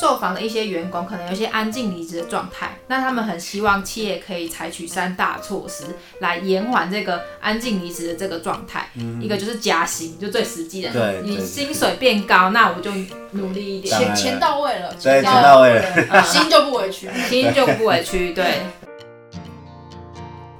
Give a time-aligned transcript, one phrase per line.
[0.00, 5.84] 受访的一些员工可能有些安静离职的状态，那他们很希望企业可以采取三大措施
[6.20, 8.88] 来延缓这个安静离职的这个状态。
[9.20, 12.90] 一个就是加薪，就最实际的，你薪水变高，那我就
[13.32, 16.22] 努力一点，钱钱到位了，对，钱到位了。
[16.22, 17.08] 心就不委屈。
[17.28, 18.32] 心就不委屈。
[18.32, 18.62] 对。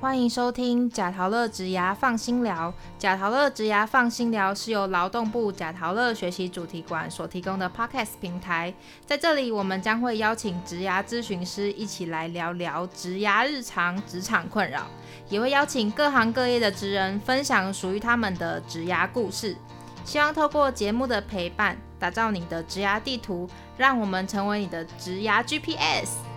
[0.01, 2.73] 欢迎收听贾陶乐职涯放心聊。
[3.01, 8.73] 贾陶乐职涯放心聊是由劳动部贾陶乐学习主题馆所提供的 Podcast 平台。
[9.05, 14.87] 在这里，我们将会邀请职涯咨询师一起来聊聊职涯日常、职场困扰，
[15.29, 19.57] 也会邀请各行各业的职人分享属于他们的职涯故事。
[20.05, 26.28] 希望透过节目的陪伴，打造你的职涯地图，让我们成为你的职涯 GPS。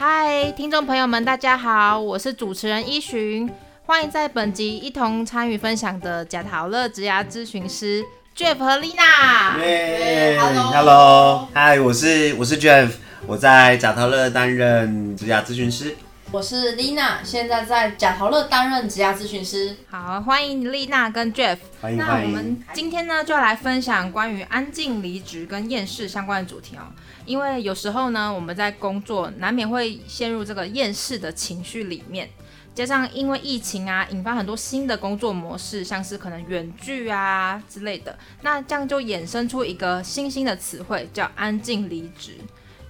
[0.00, 3.50] 嗨，听众朋友们，大家好，我是主持人依寻，
[3.84, 8.04] 欢迎在本集一同参与分享的贾陶乐职涯咨询师
[8.36, 9.58] Jeff 和 Lina。
[9.58, 12.92] 耶 Hello，Hello，嗨，我是我是 Jeff，
[13.26, 15.96] 我在贾陶乐担任职涯咨询师。
[16.30, 19.74] 我是 Lina，现在在贾陶乐担任职涯咨询师。
[19.90, 21.56] 好，欢迎丽娜跟 Jeff。
[21.80, 26.86] 那我欢迎那我们今天呢，就要来分享关于安静离职跟厌世相关的主题哦。
[27.28, 32.26] 因为有时候呢，我们在工作难免会陷入这个厌世的情绪里面，
[32.74, 42.38] 加上因为疫情啊，引发很多新的工作模式，像是可能远距啊之类的，那这样就衍生出一个新兴的词汇，叫安静离职，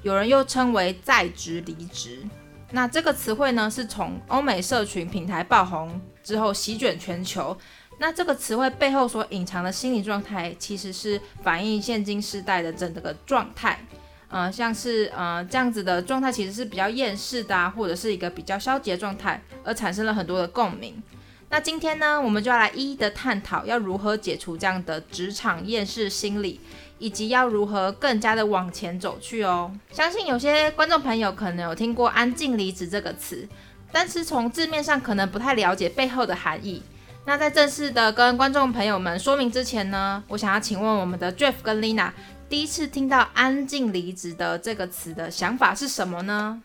[0.04, 2.22] 有人又称为在职离职。
[2.70, 7.58] 那这个词汇呢，是从欧美社群平台爆红之后席卷全球。
[7.98, 13.80] 那这个词汇背后所隐藏的心理状态，其实是反映现今时代的整个状态。
[14.28, 21.02] 呃，像是呃这样子的状态，其实是比较厌世的啊，或者是一个比较消极的状态，而产生了很多的共鸣。
[21.50, 26.60] 那今天呢，我们就要来一一的探讨，要如何解除这样的职场厌世心理，
[26.98, 29.72] 以及要如何更加的往前走去哦。
[29.90, 33.48] 相信有些观众朋友可能有听过“安静离职”这个词，
[33.90, 36.82] 但是从字面上可能不太了解背后的含义。
[37.24, 42.10] 那在正式的跟观众朋友们说明之前呢，我想要请问我们的 Jeff 跟 Lina，
[42.48, 46.62] 第一次听到“安静离职”的这个词的想法是什么呢？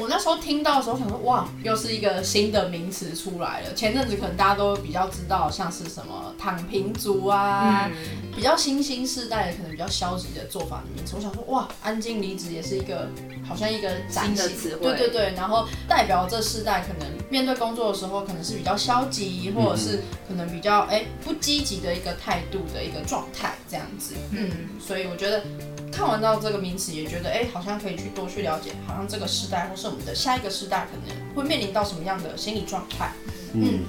[0.00, 3.74] 我那时候听到的时候想说，哇，又是一个新的名词出来了。
[3.74, 11.16] 前阵子可能大家都比较知道，像是什么躺平族啊，嗯，比较新兴世代可能比较消极的做法的名词。
[11.16, 13.08] 我想说，哇，安静离职也是一个
[13.44, 24.14] 好像一个崭新的词汇对对对，然后代表这世代可能面对工作的时候，可能是比较消极，或者是可能比较哎不积极的一个态度的一个状态这样子。
[24.30, 24.48] 嗯，
[24.80, 25.42] 所以我觉得。
[25.90, 33.12] 看完到这个名词，也觉得哎、好像可以去多去了解，好像这个时代或是我们的下一个时代，可能会面临到什么样的心理状态。
[33.54, 33.80] 嗯，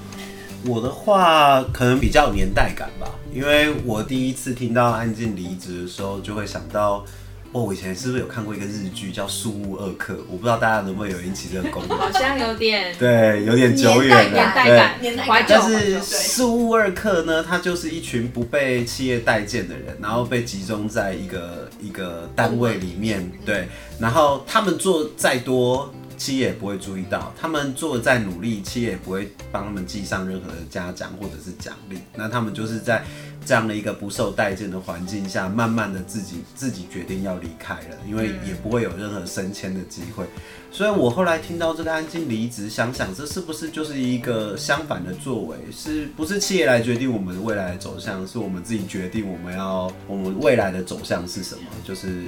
[0.66, 7.06] 我的话可能比较有年代感吧，因为我第一次听到安静离职的时候，就会想到，
[7.52, 10.14] 哦，我以前是不是有看过一个日剧叫《宿务二课》？
[10.30, 11.98] 我不知道大家能不能有引起这个共鸣。
[11.98, 14.32] 好像有点对，有点久远了。
[14.32, 23.68] 年代对感年代，感怀旧但是对宿务二课呢，它就是一群不被企业待见的人，然后被集中在一个一个单位里面，对，
[24.00, 31.98] 然后他们做再多，企业也不会注意到；他们做的再努力，企业也不会帮他们记上任何的嘉奖或者是奖励。
[32.14, 33.04] 那他们就是在
[33.50, 40.24] 这样的一个不受待见的环境下，慢慢的自己自己决定要离开了，因为也不会有任何升迁的机会。
[40.72, 45.58] 所以我后来听到这个安静离职，想想这是不是就是一个相反的作为？
[45.72, 51.64] 是不是企业来决定我们未来的走向，是我们自己决定我们要我们未来的走向是什么？
[51.84, 52.26] 就是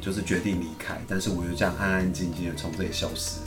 [0.00, 3.40] 就是决定离开，但是我就这样安安静静的从这里消失，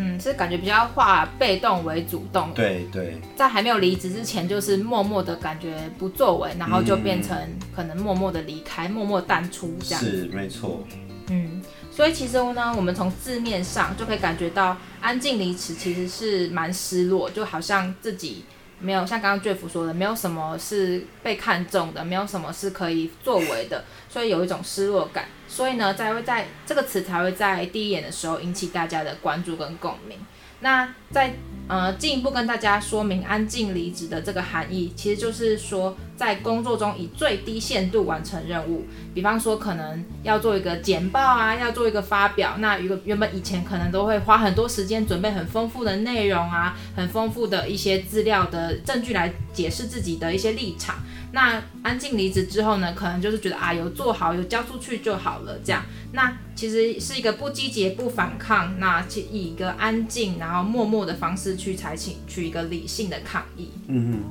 [0.00, 7.36] 嗯，是感觉比较化被动为主动，对对，在还没有离职之前，就是默默的感觉不作为，然后就变成
[7.74, 10.00] 可能默默的离开，默默淡出这样。
[10.00, 10.84] 是没错。
[11.30, 11.60] 嗯，
[11.90, 18.44] 所以其实呢，我们从字面上就可以感觉到，安静离职其实是蛮失落，就好像自己
[18.78, 25.24] 没有像刚刚 Jeff 说的，没有什么是被看中的，没有什么是可以作为的，所以有一种失落感。
[25.48, 30.18] 所以呢，才会在这个词才会在第一眼的时候引起大家的关注跟共鸣。
[30.60, 31.34] 那在
[31.68, 38.84] 呃进一步跟大家说明安静离职的这个含义，其实就是说在工作中以最低限度完成任务。
[39.14, 50.96] 比方说，可能要做一个简报啊，要做一个发表，那一个原本以前可能都会花很多时间准备很丰富的内容啊，很丰富的一些资料的证据来解释自己的一些立场。
[51.32, 55.84] 那安静离职之后呢，可能就是觉得啊，有做好，有交出去就好了，这样。
[56.12, 63.70] 那其实是一个不积极、不反抗，那其以一个安静，然后默默的方式去采取去一个理性的抗议。
[63.88, 64.22] 嗯嗯，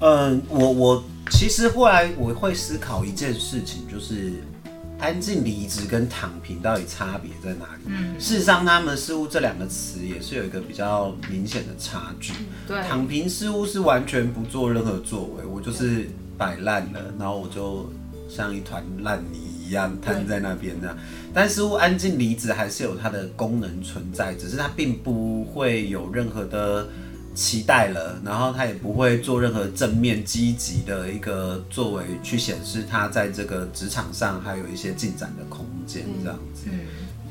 [0.00, 4.34] 嗯，我我其实后来我会思考一件事情，就是
[4.98, 7.82] 安静离职跟躺平到底差别在哪里？
[7.86, 12.32] 嗯，事实上，他们似乎这两个词也是有一个比较明显的差距。
[12.66, 17.88] 对，躺平似乎是完全不做任何作为，我就是摆烂了，然后我就
[18.28, 20.96] 像一团烂泥一样瘫在那边的。
[21.32, 26.88] 但似乎安静离职还是有它的功能存在，只是它并不会有任何的。
[27.34, 36.64] 期待了，然后他也不会做任何正面积极的一个作为去显示他在这个职场上还有一些进展的空间，这样子。
[36.66, 36.80] 嗯，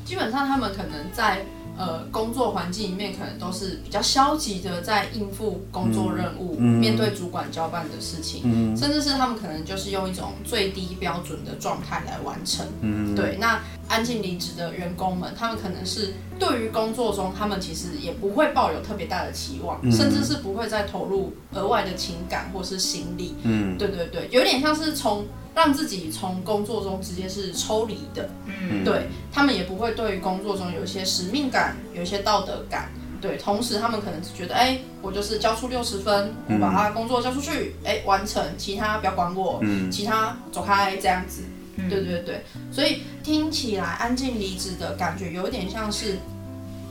[0.04, 1.44] 基本上他们可能在。
[1.80, 12.66] 呃，工作环境里面可能都是比较消极的，在应付工作任务，面对主管交办的事情，甚至是他们可能就是用一种最低标准的状态来完成。
[13.14, 23.34] 对，那安静离职的员工们，他们可能是对于工作中，他们其实也不会抱有特别大的期望，甚至是不会再投入额外的情感或是心力。
[23.42, 25.26] 嗯，对对对，有点像是从。
[25.54, 32.88] 让自己从工作中直接是抽离的，嗯，对他们也不会对于工作中有一些使命感，有一些道德感，
[33.20, 41.42] 对，同时他们可能只觉得，哎，我就是交出六十分，我把他工作交出去，哎，完成，其他不要管我，嗯，其他走开这样子，
[41.88, 46.18] 对对对，所以听起来安静离职的感觉有点像是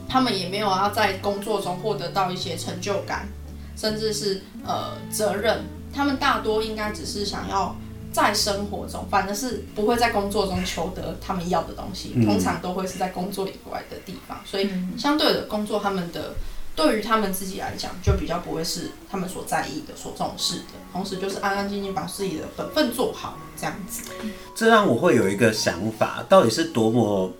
[0.08, 3.28] 他们也没有要在工作中获得到一些成就感，
[3.76, 7.76] 甚至是呃责任，他们大多应该只是想要。
[8.10, 14.40] 在生活中，反正是不会在工作中求得他们要的东西，通常都会是在工作以外的地方。
[14.46, 16.32] 所以，相对的工作，他们的
[16.78, 20.64] 对于他们自己来讲，就比较不会是他们所在意的、所重视的。
[20.92, 24.02] 同时，就是安安静静把自己的本分做好，这样子。
[24.54, 27.32] 这让我会有一个想法：到底是多么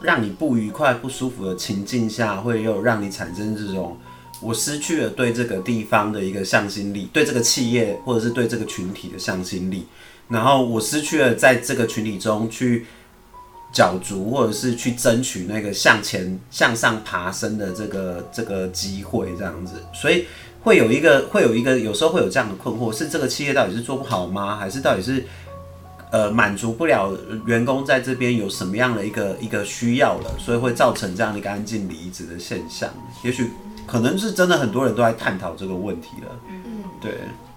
[0.00, 3.96] 让你不愉快、不舒服的情境下，会又让你产生这种
[4.40, 9.86] 我失去了对这个地方的一个向心力，对这个企业或者是对这个群体的向心力？
[10.26, 12.86] 然后我失去了在这个群体中去
[13.72, 20.26] 角逐，或者是去争取那个向前向上爬升的这个这个机会，这样子，所以
[20.62, 24.56] 会有一个会有一个有时候会有这样的困惑：是这个企业到底是做不好吗？
[24.56, 25.24] 还是到底是
[26.10, 32.90] 呃满足不了员工在这边有什么样的一个一个需要了，所以会造成这样的一个安静离职的现象？
[33.22, 33.50] 也许
[33.86, 36.40] 可能是真的很多人都在探讨这个问题了。
[36.48, 37.12] 嗯嗯，对。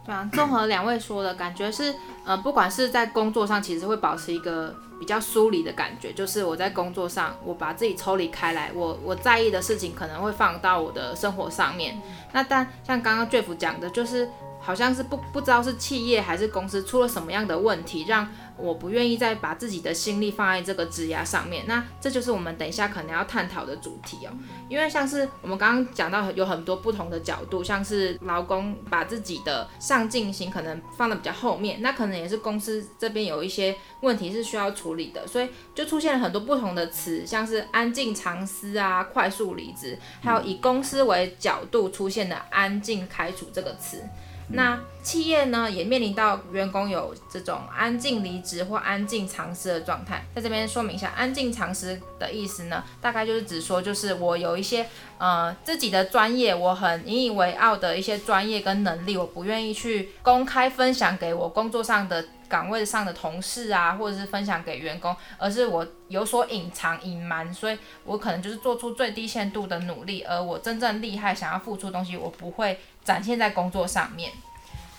[0.06, 1.96] 对啊，综合两位说的感觉是，
[2.26, 12.02] 呃，不管是在工作上，其实会保持一个比较疏离的感觉，就是我在工作上，我把自己抽离开来，我我在意的事情可能会放到我的生活上面。
[12.34, 14.30] 那但像刚刚 Jeff 讲的，就是
[14.60, 18.28] 好像是不不知道是企业还是公司出了什么样的问题，让
[18.58, 24.32] 我不愿意再把自己的心力放在这个职涯上面，那这就是我们等一下可能要探讨的主题哦。
[24.70, 44.02] 因为像是我们刚刚讲到有很多不同的角度，像是劳工把自己的上进心可能放的比较后面，那可能也是公司这边有一些问题是需要处理的，所以就出现了很多不同的词，像是安静长思啊、快速离职，还有以公司为角度出现的安静开除这个词。
[44.50, 50.26] 那企业呢，也面临到员工有这种安静离职或安静藏私的状态。
[50.36, 54.86] 在这边说明一下，安静藏私的意思呢，大概就是指说，就是我有一些
[55.18, 74.32] 呃自己的专业，我很引以为傲的一些专业跟能力，我不愿意去公开分享给我工作上的岗位上的同事啊，或者是分享给员工，而是我有所隐藏隐瞒，所以我可能就是做出最低限度的努力，而我真正厉害想要付出东西，我不会展现在工作上面。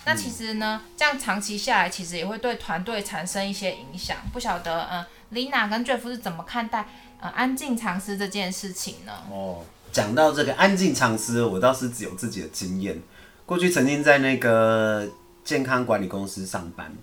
[0.07, 4.15] 那其实呢，这样长期下来，其实也会对团队产生一些影响。
[4.31, 6.85] 不晓得，嗯，Lina 跟 Jeff 是怎么看待
[7.19, 9.11] 呃安静长思这件事情呢？
[9.31, 13.01] 哦，讲到这个安静长思，我倒是只有自己的经验。
[13.47, 15.07] 过去曾经在那个
[15.43, 16.95] 健康管理公司上班，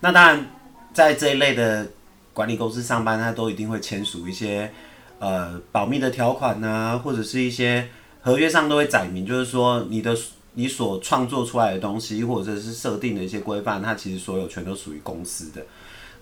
[0.00, 0.46] 那当然
[0.92, 1.88] 在这一类的
[2.34, 4.70] 管理公司上班，他都一定会签署一些
[5.18, 7.88] 呃保密的条款呐，或者是一些
[8.20, 10.14] 合约上都会载明，就是说你的。
[10.54, 15.64] 你所创作出来的东西，或者是设定的一些规范，它其实所有权都属于公司的。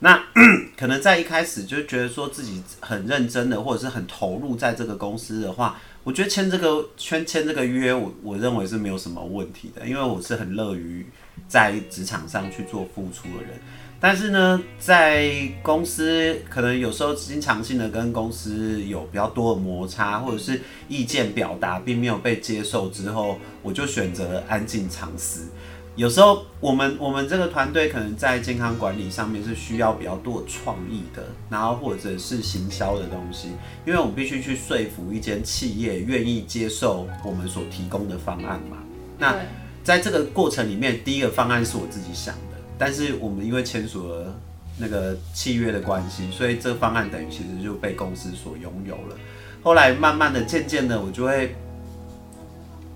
[0.01, 0.23] 那
[0.77, 11.05] 可能在一开始就觉得说自己很认真的，或者是很投入在这个公司的话，我觉得签这个签签这个约，我我认为是没有什么问题的，因为我是很乐于
[11.49, 13.59] 在职场上去做付出的人。
[14.00, 15.28] 但是呢，在
[15.61, 25.49] 公司可能有时候经常性的跟公司有比较多的摩擦，或者是意见表达并没有被接受之后，我就选择了安静藏思。
[25.97, 33.49] 有时候我们我们这个团队可能在健康管理上面是需要比较多的创意的，然后或者是行销的东西，
[33.85, 38.76] 因为我们必须去说服一间企业愿意接受我们所提供的方案嘛。
[39.19, 39.35] 那
[39.83, 42.33] 在这个过程里面，第一个方案是我自己想。
[42.79, 44.35] 但是我们因为签署了
[44.79, 49.17] 那个契约的关系，所以这方案等于其实就被公司所拥有了。
[49.63, 51.57] 后来慢慢的、渐渐的，我就会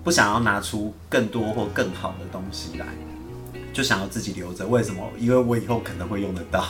[0.03, 2.85] 不想要拿出更多或更好的东西来，
[3.73, 4.65] 就想要自己留着。
[4.65, 5.07] 为什么？
[5.19, 6.65] 因为我以后可能会用得到，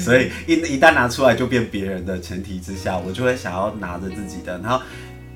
[0.00, 4.80] 所以一一旦拿出来就变别人的前提之下，我就会想要拿着自己的，然后。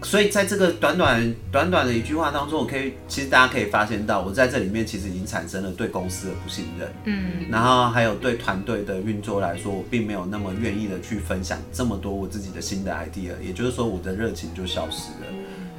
[0.03, 15.27] 所以在这个短短短短的一句话当中，我可以其实大家可以发现到，我在这里面其实已经产生了对公司的不信任，嗯，然后还有对团队的运作来说，我并没有那么愿意的去分享这么多我自己的新的 idea，也就是说我的热情就消失了，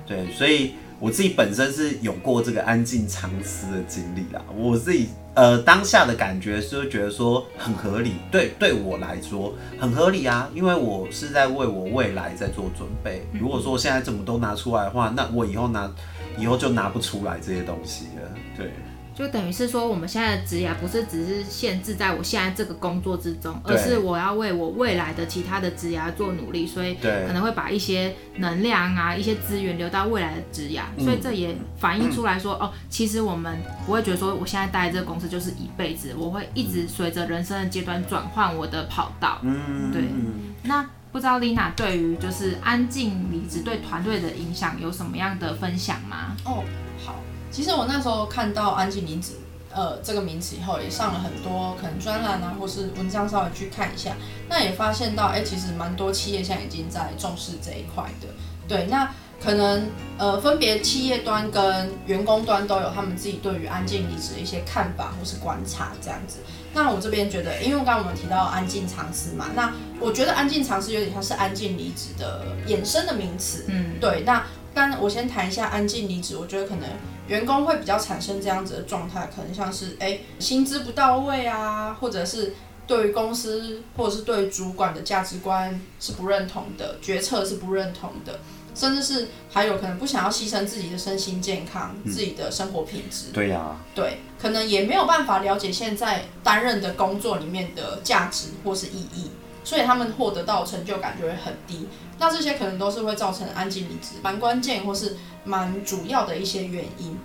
[0.08, 0.72] 对，所以。
[1.01, 13.25] 我自己本身是有过这个安静藏思的经历啦，我自己呃当下的感觉是觉得说很合理，对对我来说很合理啊，因为我是在为我未来在做准备。
[13.34, 15.91] 如果说现在怎么都拿出来的话，那我以后拿
[16.38, 18.72] 以后就拿不出来这些东西了，对。
[19.13, 39.39] 就等于是说，我们现在的职涯不是只是限制在我现在这个工作之中，而是我要为我未来的其他的职涯做努力，所以可能会把一些能量啊、一些资源留到未来的职涯，所以这也反映出来说，哦，其实我们不会觉得说我现在待这个公司就是一辈子，我会一直随着人生的阶段转换我的跑道。
[39.44, 40.03] 嗯，对。
[40.63, 46.38] 那不知道丽娜对于就是安静离职对团队的影响有什么样的分享吗？
[46.46, 46.63] 哦，
[47.06, 47.20] 好。
[47.51, 49.34] 其实我那时候看到“安静离职”
[49.74, 54.15] 呃这个名词以后，也上了很多可能专栏啊，或是文章稍微去看一下，
[54.50, 58.27] 那也发现到，哎，其实蛮多企业现在已经在重视这一块的。
[58.67, 66.39] 对，那可能呃分别企业端跟员工端都有他们自己对于安静离职的一些看法或是观察这样子。
[66.74, 73.65] 那我这边觉得，因为刚刚我们提到安静尝试嘛，那我觉得安静尝试有点像是安静离职的衍生的名词。
[73.67, 74.24] 嗯，对。
[74.25, 74.43] 那
[74.74, 76.88] 但我先谈一下安静离职，我觉得可能。
[77.28, 82.54] 员工会比较产生这样子的状态，可能像是哎薪资不到位啊，或者是
[82.88, 88.40] 对于公司或者是对主管的价值观是不认同的，决策是不认同的，
[88.75, 93.28] 甚至是还有可能不想要牺牲自己的身心健康、自己的生活品质。
[93.32, 99.32] 对呀，对，可能也没有办法了解现在担任的工作里面的价值或是意义，
[99.63, 101.88] 所以他们获得到成就感就会很低。
[102.22, 105.18] 那这些可能都是会造成安静离职，蛮关键或是。
[105.44, 107.18] 蛮主要的一些原因，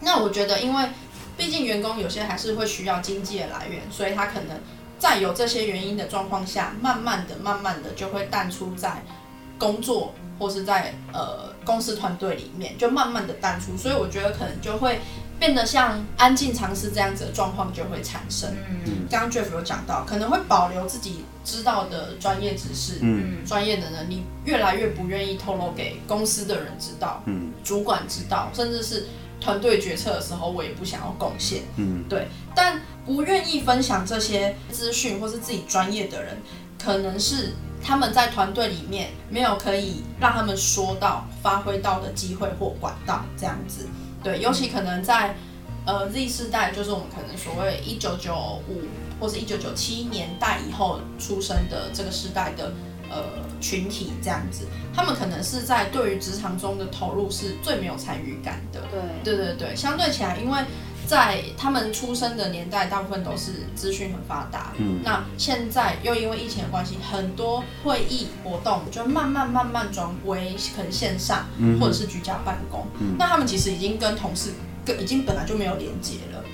[0.00, 0.88] 那我觉得，因为
[1.36, 4.60] 毕竟员工有些还是会需要经济的来源，所以他可能
[4.98, 9.00] 在有这些原因的状况下，慢慢的、慢慢的就会淡出在
[9.56, 14.98] 工作或是在呃公司团队里面，就慢慢的淡出，所以我觉得可能就会。
[15.38, 18.50] 变得像安静尝试这样子的状况就会产生。
[18.70, 29.06] 嗯，刚刚 Jeff 有讲到，可能会保留自己知道的专业知识、嗯，专业的能力，越来越不愿意透露给公司的人知道，嗯，主管知道，甚至是
[29.40, 32.28] 团队决策的时候，我也不想要贡献，嗯，对。
[32.54, 36.38] 但不愿意分享这些资讯或是自己专业的人，
[36.82, 37.52] 可能是
[37.82, 43.86] 他们在团队里面没有可以让他们说到、发挥到的机会或管道，这样子。
[44.26, 45.36] 对，尤其可能在
[45.84, 48.82] 呃 Z 世代，就是我们可能所谓一九九五
[49.20, 52.72] 或是一九九七年代以后出生的这个时代的
[53.08, 53.22] 呃
[53.60, 58.80] 群体，这样子，他们可能是在对于职场中的投入是最没有参与感的。
[59.22, 60.58] 对，对对对，相对起来，因为
[61.06, 64.72] 在他们出生的年代，大部分都是资讯很发达。
[64.76, 65.00] 嗯。
[65.04, 71.46] 那现在又因为疫情的关系，很多会议活动就慢慢慢慢转为可能线上，
[71.80, 72.86] 或者是居家办公。
[72.98, 73.16] 嗯。
[73.18, 74.50] 那他们其实已经跟同事
[74.84, 76.44] 跟已经本来就没有连接了。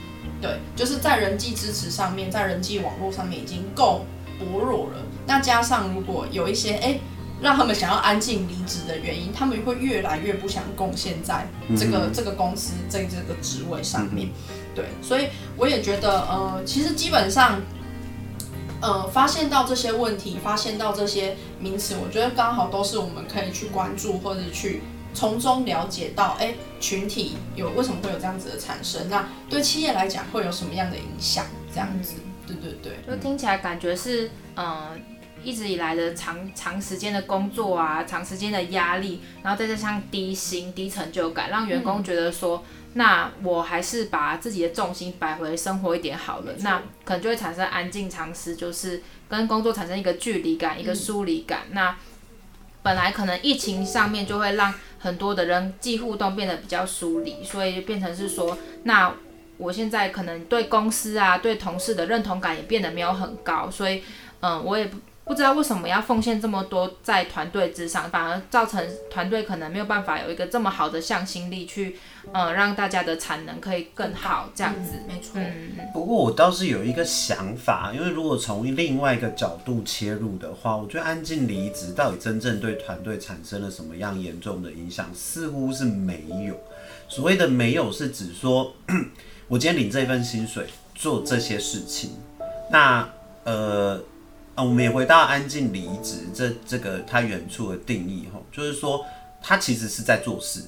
[0.40, 4.04] 对，就是在人际支持上面，在人际网络上面已经够
[4.38, 5.02] 薄弱了。
[5.26, 7.00] 那加上如果有一些哎。
[7.42, 14.28] 让他们想要安静离职的原因，他们会越来越不想贡献在这个这个公司在这个职位上面。
[14.74, 17.60] 对，所以我也觉得，呃，其实基本上，
[18.80, 24.80] 呃，发现到这些问题，发现到这些名词，我觉得刚好都是我们可以去关注或者去
[25.12, 29.10] 从中了解到，哎，群体有为什么会有这样子的产生？
[29.10, 31.44] 那对企业来讲会有什么样的影响？
[31.74, 32.14] 这样子，
[32.46, 35.11] 对对对，就听起来感觉是，嗯。
[35.44, 46.52] 一直以来的长长时间的工作啊，长时间的压力，然后再加上低薪、低成就感，让员工觉得说，那我还是把自己的重心摆回生活一点好了。
[46.60, 51.62] 那可能就会产生安静常识，就是跟工作产生一个距离感、一个疏离感。
[51.70, 51.96] 那
[52.82, 59.14] 本来可能疫情上面就会让很多的人际互动变得比较疏离，所以变成是说，那
[59.58, 64.02] 我现在可能对公司啊、对同事的认同感也变得没有很高，所以
[64.40, 64.90] 嗯，我也
[65.24, 65.34] 不。
[65.34, 71.96] 知道为什么要奉献这么多在团队之上，反而造成团队可能没有办法有一个这么好的向心力去，
[72.32, 75.00] 呃，让大家的产能可以更好这样子。
[75.08, 75.32] 没错。
[75.34, 86.56] 嗯，不过我倒是有一个想法，因为如果从另外一个角度切入的话，我觉得安静离职到底真正对团队产生了什么样严重的影响，似乎是没有。
[87.08, 88.72] 所谓的没有，是指说
[89.48, 92.10] 我今天领这份薪水做这些事情，
[92.70, 93.08] 那
[93.42, 94.00] 呃。
[94.54, 99.04] 啊，我们也回到安静离职这这个他远处的定义吼，就是说
[99.42, 100.60] 他其实是在做事，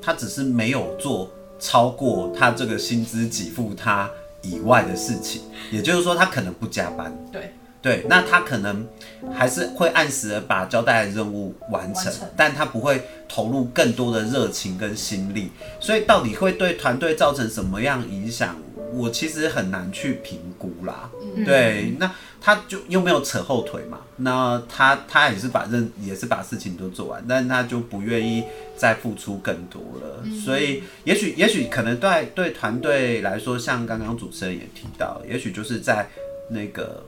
[0.00, 4.10] 他只是没有做超过他这个薪资给付他
[4.42, 7.52] 以外的事情，也就是说他可能不加班，对。
[7.82, 8.84] 对，那他可能
[9.32, 18.56] 还是会按时的把交代的任务完成，但他不会投入更多的热情跟心力，所以到底会对团队造成什么样影响，
[18.92, 21.08] 我其实很难去评估啦，
[21.44, 22.10] 对，那。
[22.38, 28.44] 他就又没有扯后腿嘛，那他他也是把任也是把事情都做完，但他就不愿意
[28.76, 36.08] 再付出更多了，所以也许也许可能对对团队来说，像刚刚主持人也提到，也许就是在
[36.50, 37.02] 那个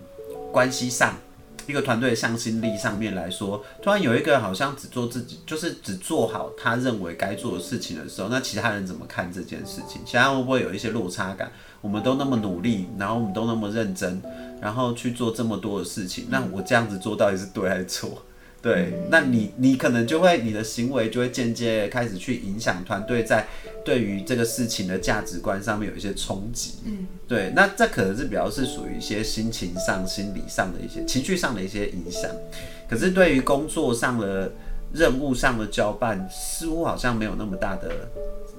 [0.50, 1.14] 关系上，
[1.68, 10.00] 一个团队的向心力上面来说，突然有一个好像只做自己，就是只做好他认为该做的事情的时候，那其他人怎么看这件事情？
[10.06, 11.52] 其他会不会有一些落差感？
[11.82, 14.20] 我们都那么努力，然后我们都那么认真。
[14.60, 18.20] 然后去做这么多的事情，那我这样子做到底是对还是错？
[18.60, 23.46] 对，那你你可能就会你的行为就会间接开始去影响团队在
[23.84, 26.74] 对于这个事情的价值观上面有一些冲击。
[26.84, 32.30] 嗯，对，那这可能是比较是属于一些心情上、心理上的一些情绪上的一些影响。
[32.88, 34.50] 可是对于工作上的
[34.92, 37.90] 任务上的交办，似乎好像没有那么大的。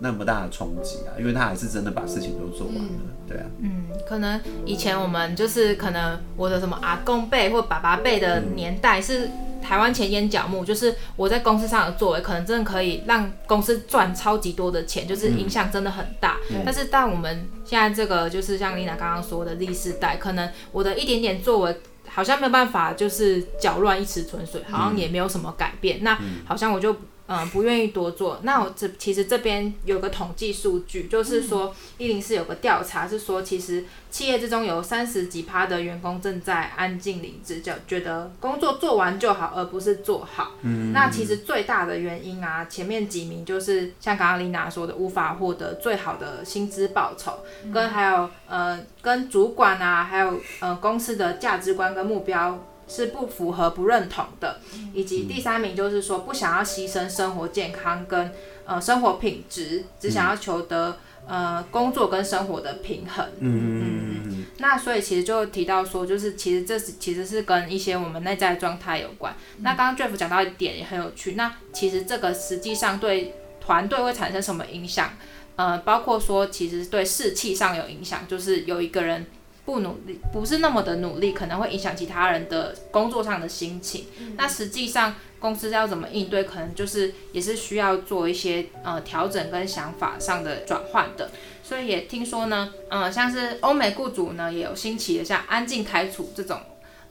[0.01, 2.91] 那么大的冲击啊，因为他还是真的把事情都做完了，
[3.27, 3.45] 对啊。
[3.61, 9.29] 嗯，可能以前我们就是可能我的什么阿公辈或爸爸辈的年代是
[9.61, 16.37] 台湾前烟角目，就是我在公司上的作为，可能真的可以让公司赚超级多的钱，就是影响真的很大。
[16.65, 26.03] 但是但我们现在这个就是像丽娜刚刚说的历世代，可能我的一点点作为好像没有办法就是搅乱一池春水，好像也没有什么改变。
[26.03, 26.95] 那好像我就。
[27.31, 28.39] 嗯，不愿意多做。
[28.41, 40.53] 那我这其实这边有个统计数据，就是说一零四有个调查是说，其实企业之中有三十几趴的员工正在安静离职，就觉得工作做完就好，而不是做好。
[40.63, 40.91] 嗯。
[40.91, 47.33] 那其实最大的原因啊，前面几名就是像刚刚丽娜说的，无法获得最好的薪资报酬，
[47.71, 52.57] 跟还有呃跟主管啊，还有呃公司的价值观跟目标。
[52.89, 54.59] 是不符合、不认同的，
[54.93, 58.33] 以及第三名就是说不想要牺牲生活健康跟
[58.65, 60.97] 呃生活品质，只想要求得
[61.27, 63.23] 呃工作跟生活的平衡。
[63.37, 64.45] 嗯嗯嗯。
[64.57, 69.35] 那所以其实就提到说，就是其实这是其实是跟一些我们内在状态有关。
[69.59, 75.13] 那刚刚 Jeff 讲到一点也很有趣，那其实这个实际上对团队会产生什么影响？
[75.55, 79.27] 呃，包括说其实对士气上有影响，就是有一个人。
[79.69, 84.07] 不努力，不是那么的努力，可能会影响其他人的工作上的心情。
[84.35, 91.29] 那实际上公司要怎么应对，可能就是也是需要做一些呃调整跟想法上的转换的。
[91.61, 96.59] 所以也听说呢，嗯，像是欧美雇主呢也有兴起的像安静开除这种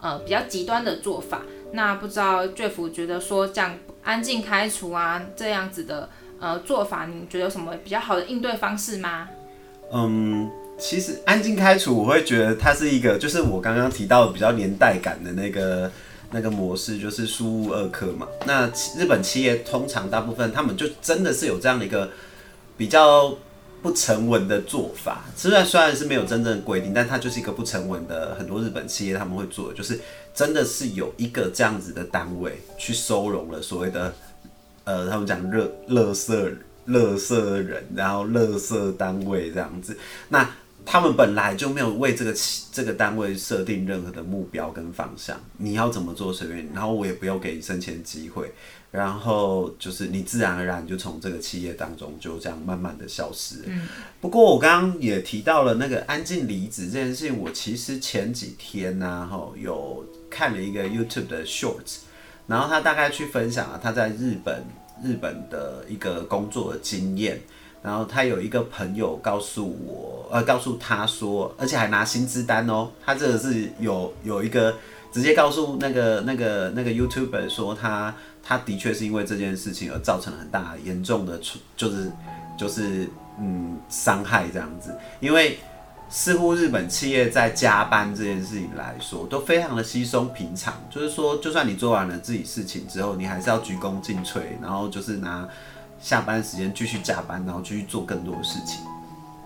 [0.01, 1.43] 呃比较极端的做法。
[1.71, 6.09] 那不知道 Jeff 觉得说这样安静开除啊这样子的
[6.41, 9.29] 呃做法，你觉得有什么比较好的应对方式吗？
[9.93, 10.51] 嗯。
[10.79, 15.91] 其实安静开除，我会觉得它是一个，就是我刚刚提到比较年代感的那个
[16.31, 18.27] 那个模式，就是输入二科嘛。
[18.45, 22.09] 那日本企业通常大部分他们就真的是有这样的一个
[22.77, 23.37] 比较
[23.81, 25.25] 不成文的做法。
[25.35, 28.35] 虽然虽然是没有真正规定，但它就是一个不成文的。
[28.35, 29.99] 很多日本企业他们会做，就是
[30.33, 34.13] 真的是有一个这样子的单位去收容了所谓的
[34.85, 36.49] 呃，他们讲热乐色
[36.85, 39.97] 乐色人，然后乐色单位这样子。
[40.29, 40.49] 那
[40.91, 48.51] 他们本来就没有为这个企这个单位设定任何的目标跟方向，你要怎么做随便，然后我也不用给你升迁机会，
[48.89, 53.57] 然后就是你自然而然就从这个企业当中就这样慢慢的消失。
[53.67, 53.87] 嗯，
[54.19, 61.97] 不过我刚刚也提到了那个安静离职这件事情，我其实前几天呢，哈，有看了一个 YouTube 的 Shorts，
[62.47, 64.63] 然后他大概去分享了他在日本
[65.03, 67.39] 日本的一个工作的经验。
[67.81, 72.89] 然后他有一个朋友告诉我，呃，告诉他说，而且还拿薪资单哦。
[73.05, 74.75] 他这个是有有一个
[75.11, 78.13] 直接告诉那个那个那个 YouTuber 说，他
[78.43, 81.39] 他的确是因为这件事情而造成了很大严重的，
[81.75, 82.11] 就是
[82.57, 84.95] 就是嗯伤害这样子。
[85.19, 85.57] 因为
[86.09, 90.73] 似乎日本企业在加班这件事情来说，都非常的稀松平常。
[90.89, 95.47] 就是说，就算你做完了自己事情之后，你还是要鞠躬尽瘁，然后就是拿
[95.99, 98.79] 下班时间继续加班，然后继续做更多的事情。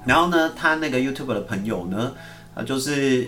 [0.05, 2.13] 然后呢，他那个 YouTube 的朋友呢，
[2.55, 3.27] 他就是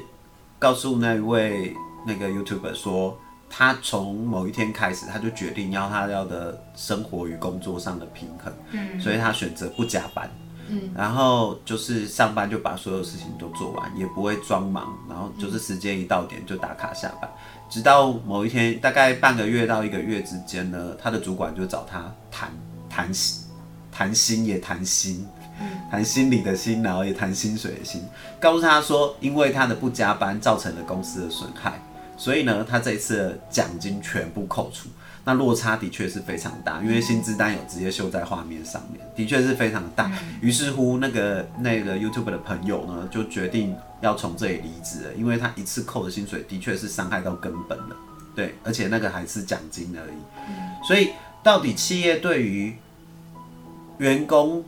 [0.59, 1.73] 告诉那位
[2.05, 3.17] 那个 YouTuber 说，
[3.49, 10.29] 他从某一天开始，他就决定要他要的生活与工作上的平衡，嗯，所以他选择不加班。
[10.67, 17.29] 嗯，然后就是上班就把所有事情都做完，也不会装忙，然后就是时间一到点就打卡下班，
[17.69, 22.49] 直到某一天，大概半个月到一个月之间呢，他的主管就找他谈
[22.89, 23.43] 谈心
[23.91, 25.27] 谈心也谈心，
[25.89, 28.01] 谈心理的心，然后也谈薪水的心，
[28.39, 31.81] 告诉他说，因为他的不加班造成了公司的损害，
[32.17, 34.89] 所以呢，他这一次的奖金全部扣除。
[35.27, 40.11] 那落差的确是非常大，因为薪资单有直接秀在画面上面，的确是非常大。
[40.39, 47.95] 于是乎，那个那个 YouTube 的朋友呢，就决定要从这里离职了，因为他一次扣的薪水的确是伤害到根本了，
[48.35, 50.87] 对，而且那个还是奖金而已。
[50.87, 51.09] 所以，
[51.41, 52.75] 到底企业对于
[53.97, 54.63] 员工，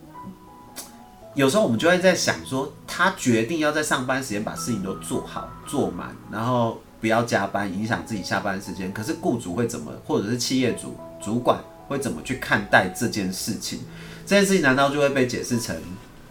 [1.38, 6.78] 有时候我们就会在想说，他决定要在上班时间把事情都做好做满，然后。
[7.00, 8.92] 不要加班，影响自己下班时间。
[8.92, 13.78] 可是雇主会怎么，或者是企业主主管会怎么去看待这件事情？
[14.26, 15.76] 这件事情难道就会被解释成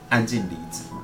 [0.10, 1.02] 安静离职吗？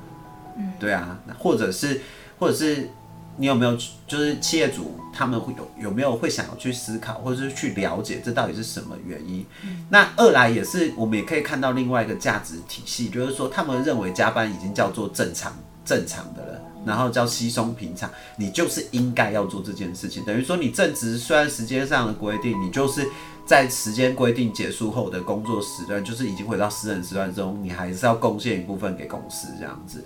[0.57, 1.17] 嗯，对啊。
[1.39, 2.01] 或者是，
[2.37, 2.89] 或者是
[3.37, 3.75] 你有没有，
[4.07, 9.45] 就是企业主他们会有有没有会想要去思考，或者是去了解这到底是什么原因？
[9.89, 16.59] 那二来也是，我们也可以看到另外一个价值体系，就是说他们认为加班已经叫做正常正常的了。
[16.85, 20.21] 然后叫稀松平常，你就是应该要做这件事情。
[20.25, 23.07] 等于说，你正值虽然时间上的规定，你就是
[23.45, 30.03] 在时间规定结束后的工作时段，就是已经回到私人时段中，你还是要贡献一部分给公司这样子。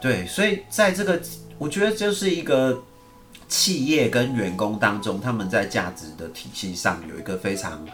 [0.00, 1.20] 对，所以在这个，
[1.58, 2.82] 我觉得就是一个
[3.48, 7.84] 企业跟员工当中，他们在价值的体系上有一个非常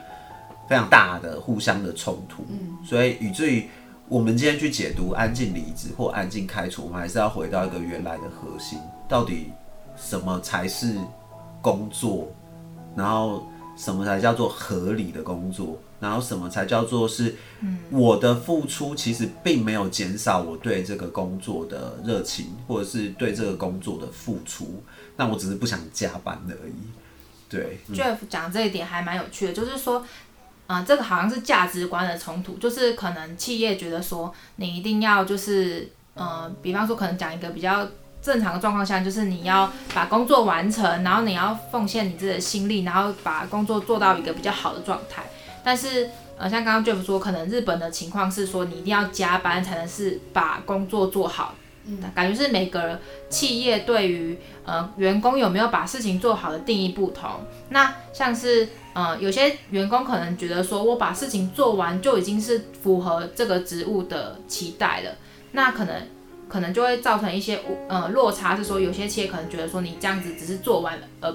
[0.69, 2.45] 非常大的互相的冲突。
[2.49, 3.69] 嗯，所以以至于。
[4.11, 8.77] 我们今天去解读安静离职或安静开除，我们还是要回到一个原来的核心，
[9.09, 9.53] 到底
[9.97, 10.97] 什么才是
[11.63, 12.27] 工作，
[12.97, 13.47] 然后
[13.77, 17.37] 什么才叫做合理的工作，然后什么才叫做是
[17.91, 24.83] 我的付出其实并没有减少我对这个工作的热情，或者是对这个工作的付出，
[25.17, 26.75] 那我只是不想加班而已。
[27.49, 30.05] 对，Jeff 讲这一点还蛮有趣的，就是说。
[30.67, 37.85] 啊，这个好像是价值观的冲突，就是可能企业觉得说你一定要就是，呃，比方说可能讲一个比较
[38.23, 45.25] 正常的状况下，就是你要把工作完成，然后你要奉献你自己的心力，然后把工作做到一个比较好的状态。
[45.63, 51.55] 但是，呃，像刚刚 Jeff 说，可能日本的情况是说你一定要加班才能是把工作做好。
[51.87, 57.29] 嗯，感觉是每个企业对于呃员工有没有把事情做好的定义不同。
[57.69, 58.69] 那像是。
[58.93, 65.13] 呃，有些员工可能觉得说，我把事情做完就已经是符合这个职务的期待了，
[65.53, 65.95] 那可能
[66.49, 71.33] 可能就会造成一些呃落差，是说有些企业可能觉得说你这样子只是做完了，呃，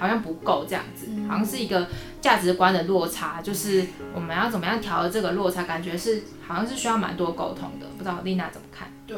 [0.00, 1.86] 好像不够这样子，好像是一个
[2.20, 8.88] 价值观的落差，就是我们要怎么样调这个落差，感觉是好像是需要蛮多沟通的，不知道丽娜怎么看？
[9.06, 9.16] 对，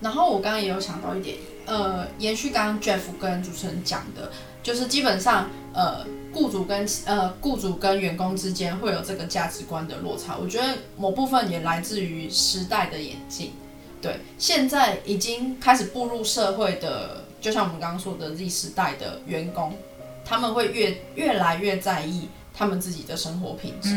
[0.00, 4.32] 然后我刚刚也有想到一点，呃，延续刚刚 Jeff 跟主持人讲的。
[4.64, 10.38] 就是基本上，呃，雇主跟呃雇主跟员工之间会有这个价值观的落差。
[10.40, 13.52] 我觉得某部分也来自于时代的演进。
[14.00, 19.76] 对，现在已经开始步入社会的，就像我们刚刚说的 Z 时代的员工，
[20.24, 23.90] 他们会越越来越在意他们自己的生活品质，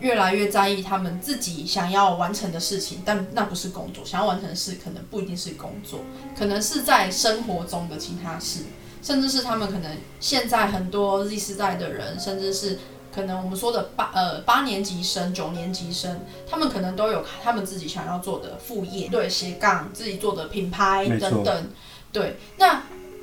[0.00, 3.02] 越来越在意他们自己想要完成的事情。
[3.04, 6.00] 但那不是工作，想要完成的事可能不一定是工作，
[6.36, 8.64] 可能是在生活中的其他事。
[9.00, 12.78] 甚至是他们可能现在很多 Z 世代的人，甚至是
[13.14, 21.70] 可能我们说的八呃八年级生、九年级生，他们可能都有他们自己想要做的副业，对斜杠自己做的品牌等等。
[22.12, 22.82] 对，那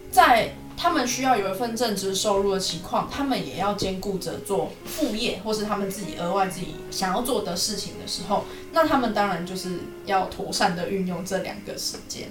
[0.10, 12.30] 在他们需要有一份正职收入的情况，他们也要兼顾着做副业，或是他们自己额外自己想要做的事情的时候，那他们当然就是要妥善的运用这两个时间。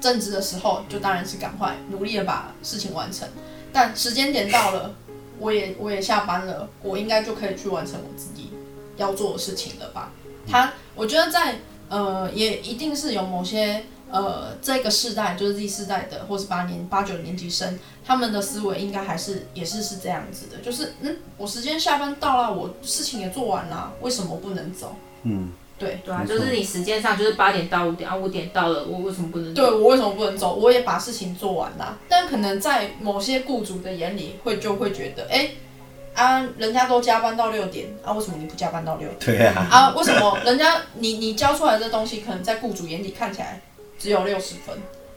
[0.00, 3.28] 正职的时候，就当然是赶快努力的把事情完成。
[3.72, 4.94] 但时间点到了，
[5.38, 8.50] 我也 我也下班了，我应该就可以去完成我自己
[8.96, 10.10] 要做的事情了吧？
[10.48, 24.94] 他，我觉得在呃，也一定是有某些呃，这个世代就是 Z 世代的，或是八年八九年级生，他们的思维应该还是也是是这样子的，就是嗯，我时间下班到了，我事情也做完了，为什么不能走？
[25.24, 25.50] 嗯。
[25.78, 30.54] 对对啊，就是你时间上就是八点到五点啊，五点到了，我为什么不能对我为什么不能走？
[30.54, 31.98] 我也把事情做完了。
[32.08, 35.50] 但可能在某些雇主的眼里，会就会觉得，哎、
[36.14, 39.38] 啊，人家都加班到六点，啊，为什么你不加班到六点？
[39.38, 43.60] 对啊，啊，为什么人家你你教出来的东西，可能在雇主眼里看起来
[44.02, 44.76] 只有六十分，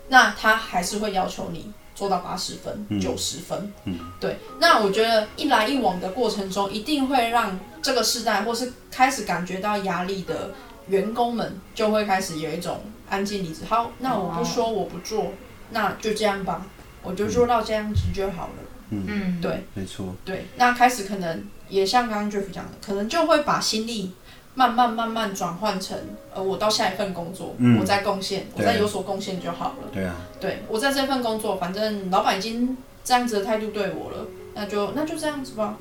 [0.10, 3.74] 那他还是会要求你做到八十分、嗯九十分。
[3.86, 4.38] 嗯，对。
[4.60, 10.52] 那我觉得一来一往的过程中，一定会让这个时代或是开始感觉到压力的
[10.89, 13.62] 员工们，就会开始有一种安静离职。
[13.67, 15.32] 好，那我不说，我不做，
[15.71, 16.63] 那就这样吧，
[17.02, 18.54] 我就做到这样子就好了。
[18.91, 19.65] 嗯，对。
[19.74, 24.13] 没错，对，那开始可能也像刚刚 Jeff 讲的，可能就会把心力
[24.56, 25.98] 慢慢慢慢转换成，
[26.34, 29.89] 呃，我到下一份工作，嗯我再贡献，我对再有所贡献就好了。
[29.94, 35.78] 对啊，对我在这份工作，反正老板已经这样子的态度对我了，那就那就这样子吧。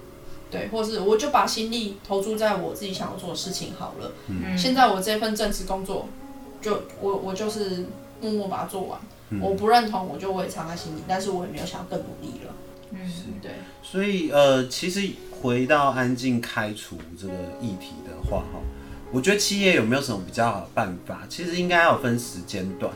[0.51, 4.13] 对，或是我就把心力投注在我自己想要做的事情好了。
[4.29, 6.09] 嗯现在我这份正式工作，
[6.61, 7.87] 就我我就是
[8.21, 8.99] 默默把它做完。
[9.31, 12.53] 嗯我不认同，我就我也藏在心里，但是我也没有想要更努力了。
[12.91, 13.01] 嗯，
[13.43, 13.51] 对，
[13.83, 15.01] 所以呃，其实
[15.41, 18.61] 回到安静开除这个议题的话，哈，
[19.13, 21.23] 我觉得企业有没有什么比较好的办法？
[21.29, 22.93] 其实应该要分时间段，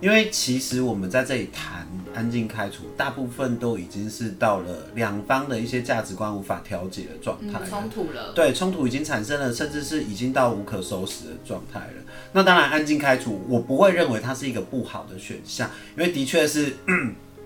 [0.00, 7.66] 因为其实我们在这里谈安静开除，大部分都已经是到了两方的一些价值观无法调节的状态了。
[7.68, 12.02] 冲突了，对，冲突已经产生了，甚至是已经到无可收拾的状态了。
[12.32, 16.74] 那当然，安静开除，我不会认为它是一个不好的选项，因为的确是，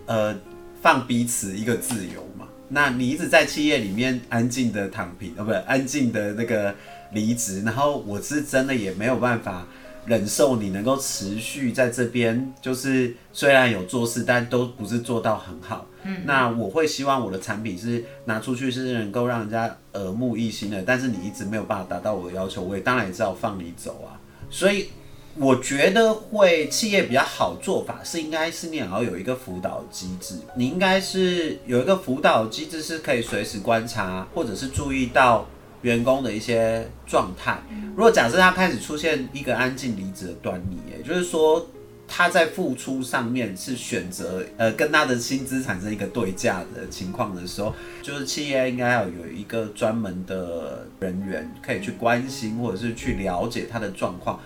[0.06, 0.34] 呃，
[0.80, 2.46] 放彼此一个自由嘛。
[2.68, 6.74] 那你一直在企业里面安静的躺平，呃，不，安静的那个
[7.12, 9.66] 离职，然后我是真的也没有办法
[10.06, 15.86] 忍受你能够持续在这边，就是虽然有做事，但都不是做到很好。
[16.04, 24.18] 嗯，那我会希望我的产品是拿出去是能够让人家耳目一新的，但是你一直没有办法达到我的要求，我也当然也知道放你走啊。
[24.50, 24.88] 所以
[25.36, 35.46] 我觉得会企业比较好做法是，应该是你也要有一个辅导机制，你应该是有一个辅导机制是可以随时观察或者是注意到
[35.82, 37.62] 员工的一些状态。
[37.94, 41.68] 如果假设他开始出现一个安静离职的端倪，也就是说
[42.08, 54.40] 他在付出上面是选择呃跟他的薪资产生一个对价的情况的时候，就是企业应该要有一个专门的人员可以去关心或者是去了解他的状况，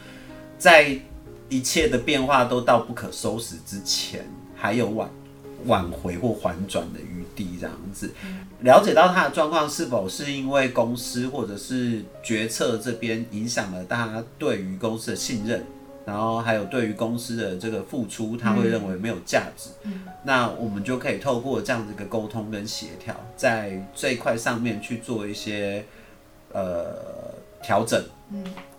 [0.58, 0.96] 在
[1.48, 5.08] 一切的变化都到不可收拾之前，还有挽
[5.66, 8.12] 挽回或缓转的余地，这样子。
[8.60, 15.64] 了解到他的状况是否是因为公司或者是决策这边影响了大家对于公司的信任，
[16.06, 19.70] 然后还有对于公司的这个付出，他会认为没有价值。
[20.24, 25.84] 那我们就可以透过这样子一个沟通跟协调，在这一块上面去做一些
[26.52, 26.96] 呃
[27.62, 28.02] 调整，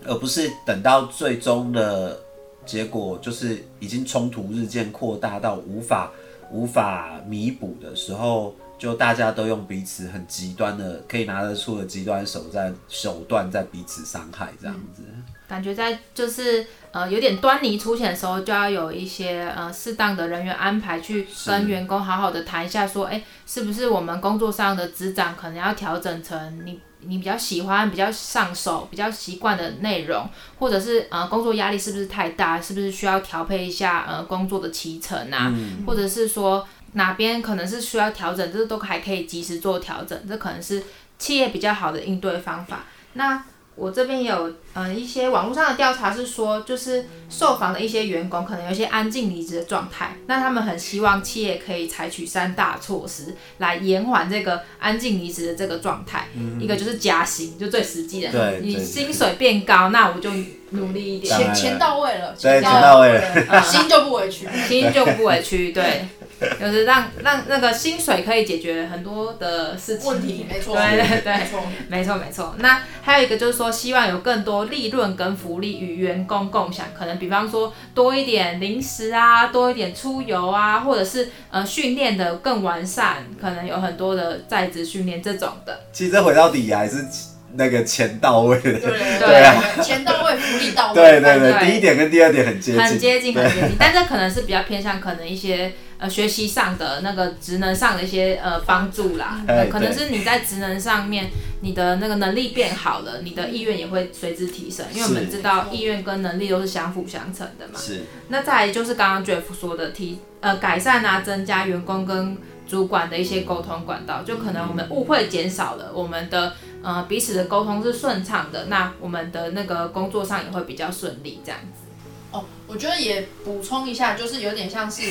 [0.06, 2.20] 而不是等到最终的
[2.66, 6.12] 结果就是已经冲突日渐扩大到无法
[6.52, 15.04] 无法弥补的时候，就大家都用彼此很极端的可以拿得出的极端手段手段在彼此伤害这样子。
[15.48, 35.54] 感觉在就是呃有点端倪出现的时候，就要有一些呃适当的人员安排，去跟员工好好的谈一下，说，哎、是不是我们工作上的职掌可能要调整成你你比较喜欢、比较上手、比较习惯的内容，或者是呃工作压力是不是太大，是不是需要调配一下呃工作的提成啊，
[35.86, 40.84] 或者是说哪边可能是需要调整，这都还可以及时做调整，这可能是
[41.20, 42.86] 企业比较好的应对方法。
[43.14, 43.44] 那
[43.76, 56.28] 我这边有呃一些网络上的调查是说，就是受访的一些员工可能有一些安静离职的状态，那他们很希望企业可以采取三大措施来延缓这个安静离职的这个状态。
[56.60, 60.30] 一个就是加薪，就最实际的，你薪水变高，那我就
[60.70, 64.48] 努力一点，钱钱到位了，钱到位了， 心就不委屈。
[64.68, 66.06] 心就不委屈，对，
[66.60, 70.08] 就是让让那个薪水可以解决很多的事情。
[70.08, 71.34] 问题没错，对对对。
[71.34, 71.64] 没错。
[71.90, 85.80] 没错没错，那还有一个就是说，希望有更多利润跟福利与员工共享，可能比方说多一点零食啊，多一点出游啊，或者是呃训练的更完善，可能有很多的在职训练这种的。
[85.92, 87.06] 其实回到底还是
[87.54, 88.64] 那个钱到位的。
[88.64, 90.96] 对对对啊，钱到位，福利到位。
[90.96, 101.30] 对对对，第一点跟第二点很接近，很接近，很接近，但这可能是比较偏向可能一些呃学习上的那个职能上的一些呃帮助啦，可能是你在职能上面
[101.62, 107.80] 你的那个能力变好了，你的意愿也会随之提升，因为我们是知道意愿跟能力都是相辅相成的嘛。
[107.80, 121.88] 是那再来就是刚刚 Jeff 说的提呃改善啊，增加员工跟主管的一些沟通管道，就可能我们误会减少了，我们的呃彼此的沟通是顺畅的，那我们的那个工作上也会比较顺利这样子。
[122.30, 125.02] 哦，我觉得也补充一下，就是有点像是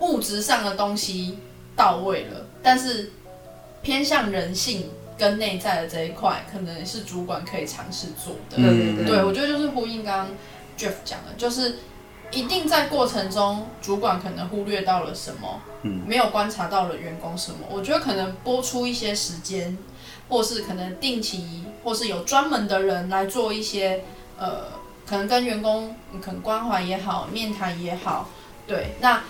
[0.00, 1.38] 物质上的东西
[1.74, 3.12] 到位了，但是
[3.82, 8.56] 偏向人性跟内在的这一块，可能是主管可以尝试做的。
[9.06, 10.28] 对我觉得就是呼应刚刚
[10.78, 11.76] Jeff 讲的，就是
[12.30, 17.58] 一定在过程中，主管可能忽略到了什么，嗯没有观察到了员工什么。
[17.70, 19.78] 我觉得可能拨出一些时间，
[20.28, 24.02] 或是可能定期，或是有专门的人来做一些
[24.36, 24.64] 呃，
[25.06, 28.28] 可能跟员工嗯可能关怀也好，面谈也好，
[28.66, 29.22] 对，那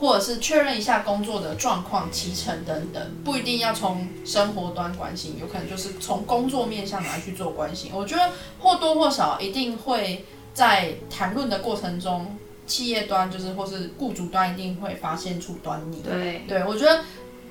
[0.00, 7.90] 或者是确认一下工作的状况、提成等等，不一定要从生活端关心，有可能就是从工作面向来去做关心。
[7.94, 12.34] 我觉得或多或少一定会在谈论的过程中，
[12.66, 16.00] 企业端就是或是雇主端一定会发现出端倪。
[16.02, 17.04] 对，对，我觉得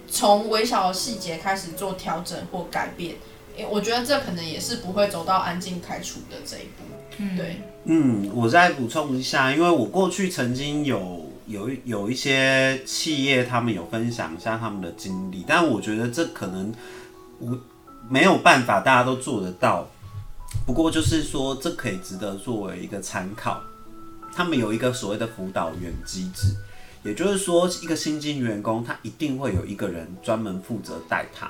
[0.10, 3.14] 从微小的细节开始做调整或改变，
[3.58, 6.84] 诶我觉得这可能也是不会走到安静开除的这一步。
[7.18, 16.72] 嗯，对，嗯，我再补充一下，因为我过去曾经有有一有一些企业，他们有分享一下他们的经历，但我觉得这可能
[17.40, 17.58] 无
[18.08, 19.88] 没有办法大家都做得到。
[20.68, 23.60] 不过就是说，这可以值得作为一个参考。
[24.32, 26.56] 他们有一个所谓的辅导员机制，
[27.04, 31.50] 也就是说，一个新进员工他一定会有一个人专门负责带他，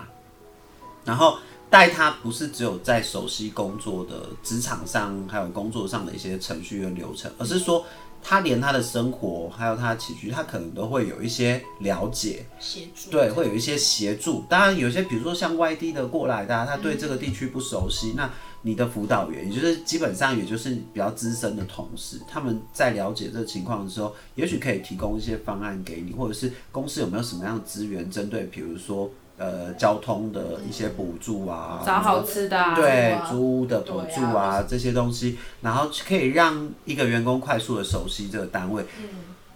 [1.04, 1.38] 然后
[1.70, 7.86] 带他不是只有在熟悉工作的职场上，还有工作上的一些程序跟流程，而是说
[8.22, 14.44] 他连他的生活还有他的起居，他可能都会有一些了解，协助对，会有一些协助。
[14.50, 18.30] 当然，有些比如说像外地的过来的啊、他对这个地区不熟悉，那
[18.62, 33.26] 你的辅导员，也就是基本上也就是比较资深的同事，他们在了解这个情况的时候，也许可以提供一些方案给你，或者是公司有没有什么样的资源针对，比如说呃交通的一些补助啊，找好吃的啊，对啊。
[33.28, 34.64] 租屋的补助对啊。
[34.68, 38.84] 这些东西，然后可以让一个员工快速的熟悉这个单位。
[39.00, 39.08] 嗯。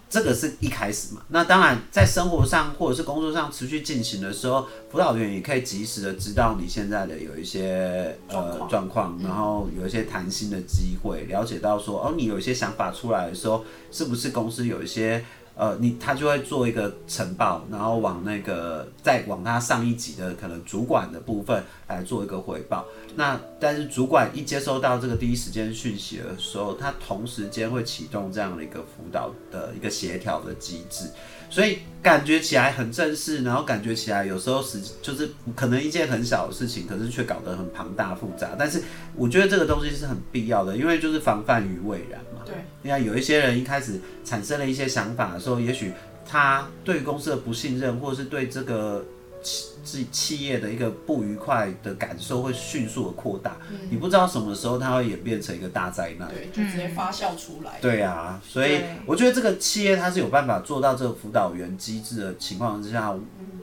[0.09, 22.85] 这个是一开始嘛，那当然在生活上或者是工作上持续进行的时候，辅导员也可以及时的知道你现在的有一些呃状况，然后有一些谈心的机会，了解到说哦，你有一些想法出来的时候，是不是公司有一些呃，你他就会做一个呈报，然后往那个再往他上一级的可能主管的部分来做一个回报。
[23.15, 31.05] 那但是主管一接收到这个第一时间讯息的时候，他同时间会启动这样的一个辅导的一个协调的机制，
[31.53, 38.55] 所以感觉起来很正式，然后感觉起来有时候是就是可能一件很小的事情，可是却搞得很庞大复杂。
[38.57, 38.81] 但是
[39.15, 42.41] 我觉得这个东西是很必要的，因为就是防范于未然嘛。
[42.43, 45.93] 对，你看有一些人一开始产生了一些想法的时候，也许
[46.27, 49.05] 他对公司的不信任，或者是对这个
[49.43, 53.57] 企企企业的一个不愉快的感受，会迅速的扩大。
[53.89, 56.27] 你不知道什么时候它会演变成一个大灾难。
[56.29, 57.79] 对，就直接发酵出来。
[57.81, 63.13] 对啊，所以我觉得这个企业它是有办法做到这个辅导员机制的情况之下，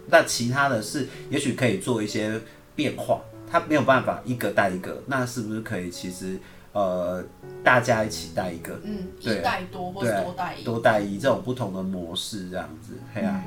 [0.08, 2.40] 那其他的是也许可以做一些
[2.76, 6.38] 变化，它没有办法一个带一个，那是不是可以其实
[6.72, 7.24] 呃
[7.64, 13.42] 大家一起带一个，嗯，一对带多或是对多带一，多带一这种不同的模式这样子，嘿啊，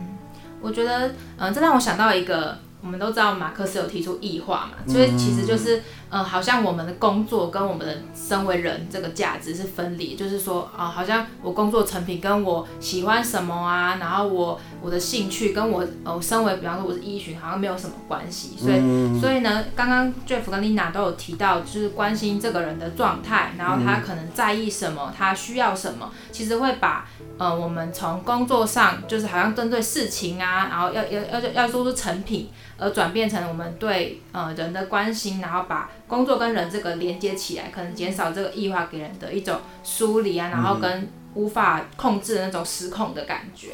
[0.63, 43.71] 我觉得，嗯、这让我想到一个，我们都知道马克思有提出异化嘛，所以其实就是，呃，好像我们的工作跟我们的身为人这个价值是分离，就是说，啊、好像我工作成品跟我喜欢什么啊，然后我我的兴趣跟我，呃，身为比方说我是医学，好像没有什么关系，所以，所以呢，刚刚 Jeff 跟 Lina 都有提到，就是关心这个人的状态，然后他可能在意什么，他需要什么，其实会把呃我们从工作上就是好像针对事情啊，然后要要要要做出成品，而转变成我们对呃人的关心，然后把工作跟人这个连接起来，可能减少这个异化给人的一种疏离啊，然后跟无法控制的那种失控的感觉。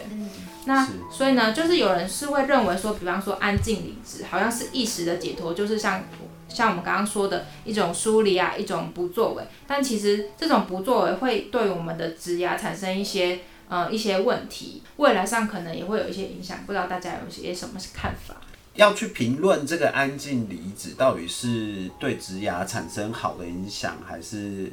[0.66, 6.04] 那所以呢，就是有人是会认为说，比方说安静离职，好像是一时的解脱，就是像
[6.48, 9.44] 像我们刚刚说的一种疏离啊，一种不作为。
[9.68, 16.60] 但其实这种不作为会对我们的职涯产生一些呃一些问题，未来上可能也会有一些影响。
[16.66, 18.36] 不知道大家有些什么看法？
[18.76, 24.72] 要去评论这个安静离职到底是对职涯产生好的影响，还是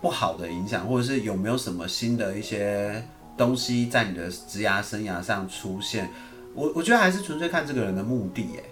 [0.00, 3.02] 不好的影响，或者是有没有什么新的一些
[3.36, 6.10] 东西在你的职涯生涯上出现？
[6.54, 8.64] 我我觉得还是纯粹看这个人的目的，耶。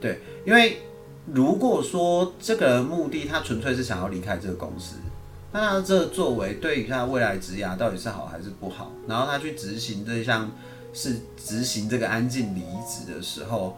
[0.00, 0.78] 对，因为
[1.32, 4.96] 如果说这个人目的他纯粹是想要离开这个公司，
[5.52, 8.92] 那他这作为对于他未来职涯到底是好还是不好？
[9.08, 10.50] 然后他去执行这项
[10.92, 13.76] 是执行这个安静离职的时候，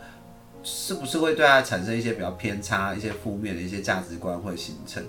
[0.62, 5.02] 是不是会对他产生一些比较偏差、一些负面的一些价值观会形成？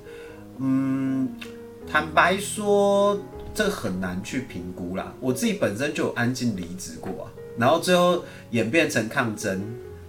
[0.59, 1.29] 嗯，
[1.89, 3.17] 坦白说，
[3.53, 5.13] 这很难去评估啦。
[5.21, 9.61] 我自己本身就有安静离职过啊，然后最后演变成抗争，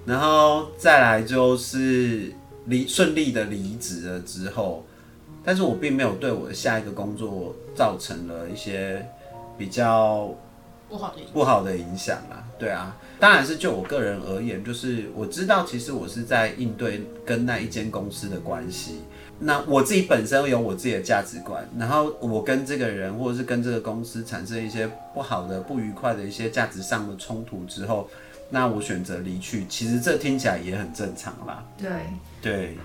[0.05, 2.33] 然后再来就是
[2.67, 4.85] 离顺利的离职了之后，
[5.45, 9.07] 但是我并没有对我的下一个工作造成了一些
[9.57, 10.35] 比较
[10.89, 11.23] 不好的。
[11.33, 19.03] 不好的影响啦，对啊，当然是就我个人而言，就是我知道其实我是在应对跟那一间公司的关系。
[19.41, 28.09] 那我自己本身有我自己的价值观，然后我跟这个人或者是跟这个公司产生一些不好的、不愉快的一些价值上的冲突之后，
[28.51, 29.65] 那我选择离去。
[29.67, 31.63] 其实这听起来也很正常啦。
[31.77, 31.89] 对，
[32.43, 32.77] 对，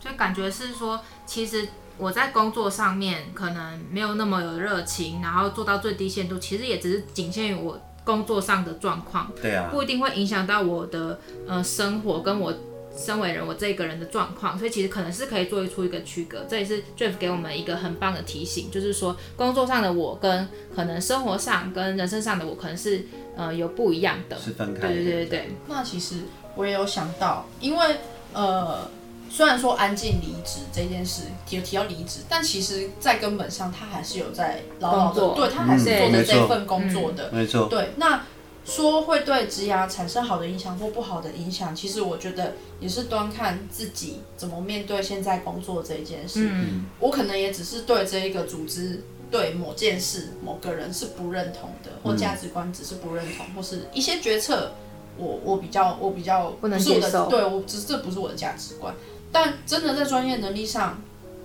[0.00, 12.52] 就感觉是说，其实我在工作上面可能没有那么有热情，然后做到最低限度，其实也只是仅限于我工作上的状况，对啊，不一定会影响到我的呃生活跟我
[12.96, 16.44] 身为人我这个人的状况，所以其实可能是可以做出一个区隔。
[16.48, 24.38] 这也是 Jeff 给我们一个很棒的提醒，就是说工作上的我跟可能生活上跟人生上的我可能是呃有不一样的。
[24.38, 24.88] 是分开的。
[24.88, 26.22] 对对对对，那其实
[26.54, 27.96] 我也有想到，因为
[28.34, 28.88] 呃，
[29.30, 37.30] 虽然说安静离职这件事有提到离职，但其实在根本上他还是有在牢牢的，对他还是做着嗯没错这份工作的。
[37.32, 38.22] 没错，对，那
[38.64, 46.48] 说会对职涯产生好的影响或不好的影响，其实我觉得也是端看自己怎么面对现在工作这一件事。
[46.50, 54.72] 嗯，我可能也只是对这一个组织、对某件事、某个人是不认同的，或价值观只是不认同，或是一些决策，
[55.16, 58.94] 我我比较我比较不能接受的，对我只是这不是我的价值观。
[59.32, 61.02] 但真的在专业能力上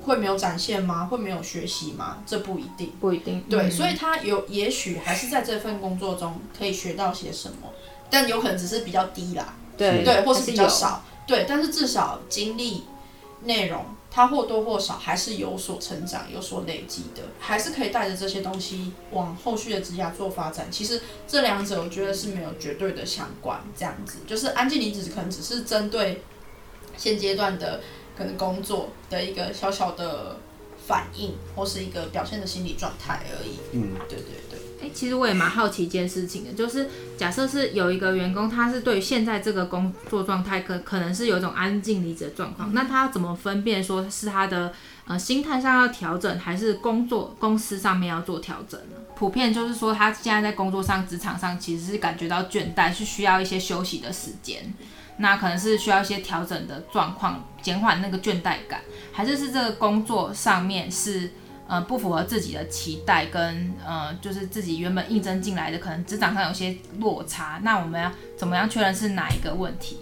[0.07, 1.05] 会没有展现吗？
[1.05, 2.17] 会没有学习吗？
[2.25, 2.91] 这不一定。
[2.99, 3.41] 不一定。
[3.49, 7.71] 对，嗯所以他有也许还是在这份工作中可以学到些什么，
[8.09, 12.85] 但有可能只是比较低啦，对对，或是比较少，对，但是至少经历
[13.43, 20.71] 内容，他或多或少还是有所成长、有所累积的，还是可以带着这些东西往后续的职涯做发展。
[20.71, 26.23] 其实这两者我觉得是没有绝对的相关，这样子就是安静离职可能只是针对
[26.97, 27.81] 现阶段的
[28.17, 30.37] 可能工作的一个小小的
[30.87, 33.57] 反应，或是一个表现的心理状态而已。
[33.73, 34.59] 嗯，对对对。
[34.79, 36.87] 哎、其实我也蛮好奇一件事情的，就是
[37.17, 44.71] 假设是有一个员工，他是对现在这个工作状态可可能是有一种安静离职的状况，那他要怎么分辨说是他的
[45.07, 48.95] 呃心态上要调整，还是工作公司上面要做调整呢？
[49.15, 54.73] 普遍就是说，他现在在工作上、职场上其实是感觉到倦怠，是需要一些休息的时间。
[55.19, 58.81] 那可能是需要一些调整的状况，减缓那个倦怠感，
[59.11, 61.31] 还是是这个工作上面是
[61.67, 69.97] 呃不符合自己的期待，跟呃就是自己原本应征进来的可能职场上有些落差，那我们要怎么样确认是哪一个问题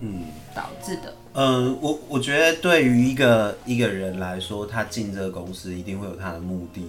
[0.00, 0.24] 嗯。
[0.52, 1.14] 导致的？
[1.38, 6.86] 嗯，我我觉得对于一个一个人来说，他进这个公司一定会有他的目的，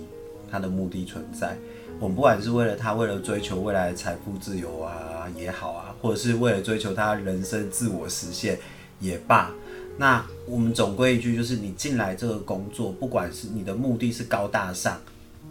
[0.49, 1.57] 他的目的存在。
[1.99, 8.57] 我们不管是为了他为了追求未来的财富自由啊也好啊，或者是为了追求他人生自我实现
[9.01, 9.51] 也罢，
[9.97, 14.97] 那我们总归一句就是，你进来这个工作，不管是你的目的是高大上，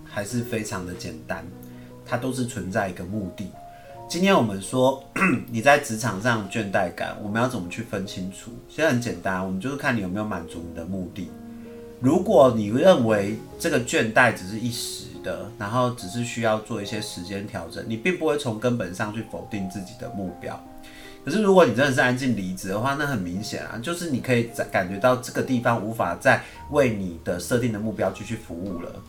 [0.04, 1.46] 还是非常的简单，
[2.06, 3.50] 它都是存在一个目的。
[4.08, 5.02] 今天我们说
[5.50, 8.52] 你在职场上倦怠感，我们要怎么去分清楚？
[8.68, 11.28] 其实很简单，我们就是看你有没有满足你的目的。
[12.00, 20.58] 如果你认为这个倦怠只是一时的，然后只是需要做一些时间调整，你并不会从根本上去否定自己的目标。
[21.24, 26.40] 可是如果你真的是安静离职的话，那很明显啊，就是你可以感觉到这个地方无法再
[26.70, 29.02] 为你的设定的目标继续服务了。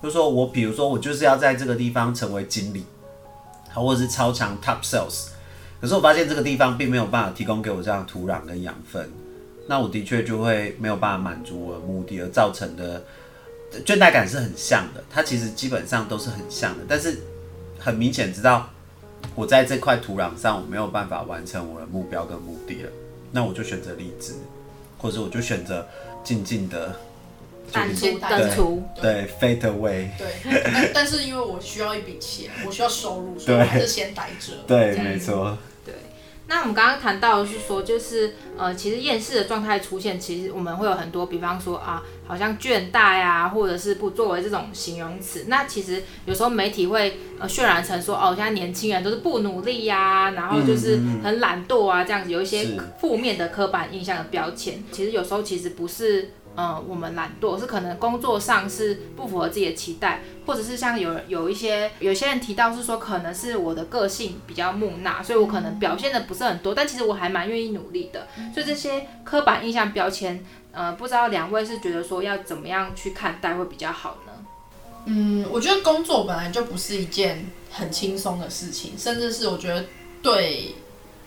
[0.00, 2.84] 就是说我比如说我就是要在这个地方成为经理，
[3.82, 5.28] 或者是超强 top sales，
[5.80, 9.10] 可是我发现这个地方并没有办法提供给我这样的土壤跟养分，
[9.66, 13.02] 那我的确就会没有办法满足我的目的，而造成的
[13.84, 17.18] 倦怠感是很像的，它其实基本上都是很像的，但是
[17.78, 18.68] 很明显知道
[19.34, 22.90] 我在这块土壤上我没有办法完成我的目标跟目的了，
[23.32, 24.34] 那我就选择离职，
[24.98, 25.86] 或者我就选择
[26.22, 26.94] 静静的
[27.74, 30.26] 淡出对淡出，对 fade away，对，
[30.72, 34.52] 但 但是因为我需要一笔钱，我需要收入，所以我还是先待着。
[34.66, 35.58] 对，没错，
[36.46, 45.46] 那我们刚刚谈到的是说，就是呃，其实厌世的状态出现，其实我们会有很多，比方说啊，好像倦怠啊，或者是不作为这种形容词。
[45.48, 54.84] 那其实有时候媒体会呃渲染成说，哦，现在年轻人都是不努力呀、然后就是很懒惰啊，这样子有一些是负面的刻板印象的标签。
[54.92, 68.28] 其实有时候其实不是呃，我们懒惰，是可能工作上是不符合自己的期待，或者是像有有一些有些人提到是说，可能是我的个性比较木讷，所以我可能表现的不是很多，但其实我还蛮愿意努力的。
[68.52, 74.32] 所以这些刻板印象标签，呃，不知道两位是觉得说要怎么样去看待会比较好呢？
[75.06, 79.84] 嗯，我觉得工作本来就不是一件很轻松的事情，甚至是我觉得
[80.22, 80.74] 对，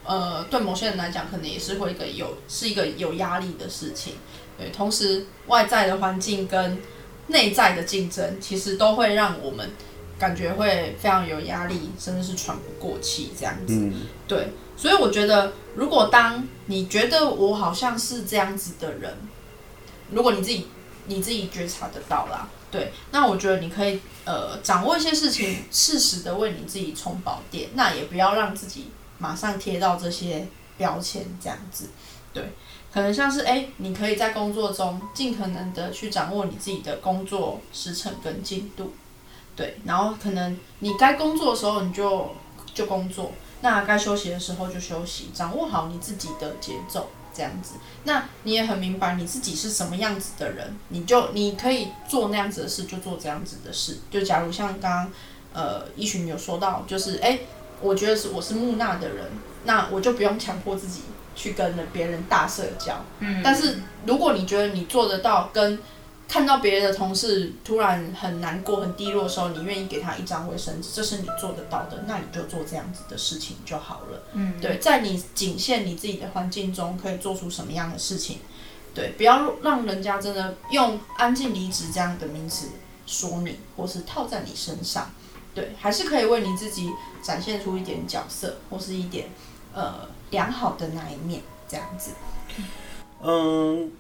[0.06, 4.14] 呃，对某些人来讲，可能也是会一个有是一个有压力的事情。
[4.58, 6.78] 对，同时外在的环境跟
[7.28, 9.70] 内在的竞争，其实都会让我们
[10.18, 13.92] 感觉会非常有压力，甚至是喘不过气这样子。
[14.28, 19.14] 对，所以我觉得，如果当你觉得我好像是这样子的人，
[20.12, 20.68] 如果你自己
[21.06, 28.88] 你自己觉察得到啦，对，那我觉得你可以呃掌握一些事情，适时的为你自己充饱电，那也不要让自己
[29.20, 30.48] 马上贴到这些
[30.78, 31.90] 标签这样子，
[32.34, 32.44] 对。
[32.94, 38.94] 可能像是哎，你可以在工作中尽可能的去掌握你自己的工作时程跟进度，
[39.56, 42.32] 对，然后可能你该工作的时候你就
[42.74, 47.76] 就工作，那该休息的时候就休息，掌握好你自己的节奏，这样子，
[48.06, 55.12] 那你也很明白你自己是什么样子的人，你就你可以做那样子的事就做这样子的事，就假如像刚刚
[55.54, 57.40] 呃一群有说到，就是哎，
[57.82, 59.26] 我觉得是我是木讷的人，
[59.66, 61.02] 那我就不用强迫自己。
[61.38, 65.80] 去跟别人大社交，嗯，但是如果你觉得你做得到，跟
[66.28, 74.24] 看到别人的同事突然很难过、很低落的时候，你愿意给他一张卫生纸，这是你做得到的，那你就做这样子的事情就好了。
[74.34, 78.40] 嗯，对，在你仅限你自己的环境中，可以做出什么样的事情？
[78.96, 82.70] 对，不要让人家真的用“安静离职”这样的名词
[83.06, 85.12] 说你，或是套在你身上。
[85.54, 89.30] 对，还是可以为你自己展现出一点角色，或是一点
[89.74, 90.10] 呃。
[90.32, 92.12] 良好的那一面，这样子。
[93.24, 93.92] 嗯，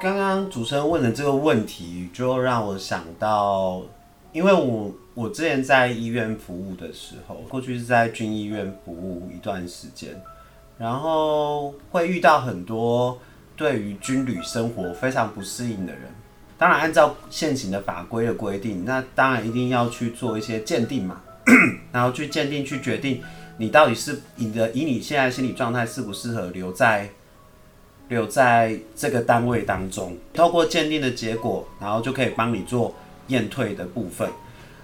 [0.00, 3.82] 刚刚主持人问的这个问题，就让我想到，
[4.32, 10.10] 因为我我之前在医院服务的时候，过去是在军医院服务一段时间，
[10.78, 13.18] 然后会遇到很多
[13.56, 16.02] 对于军旅生活非常不适应的人。
[16.58, 21.22] 当然，按照现行的法规的规定，那当然一定要去做一些鉴定嘛，
[21.90, 23.22] 然后去鉴定，去决定。
[23.60, 27.10] 你到底是你的以你现在心理状态适不适合留在
[28.08, 30.16] 留在这个单位当中？
[30.32, 32.94] 透过鉴定的结果，然后就可以帮你做
[33.26, 34.30] 验退的部分。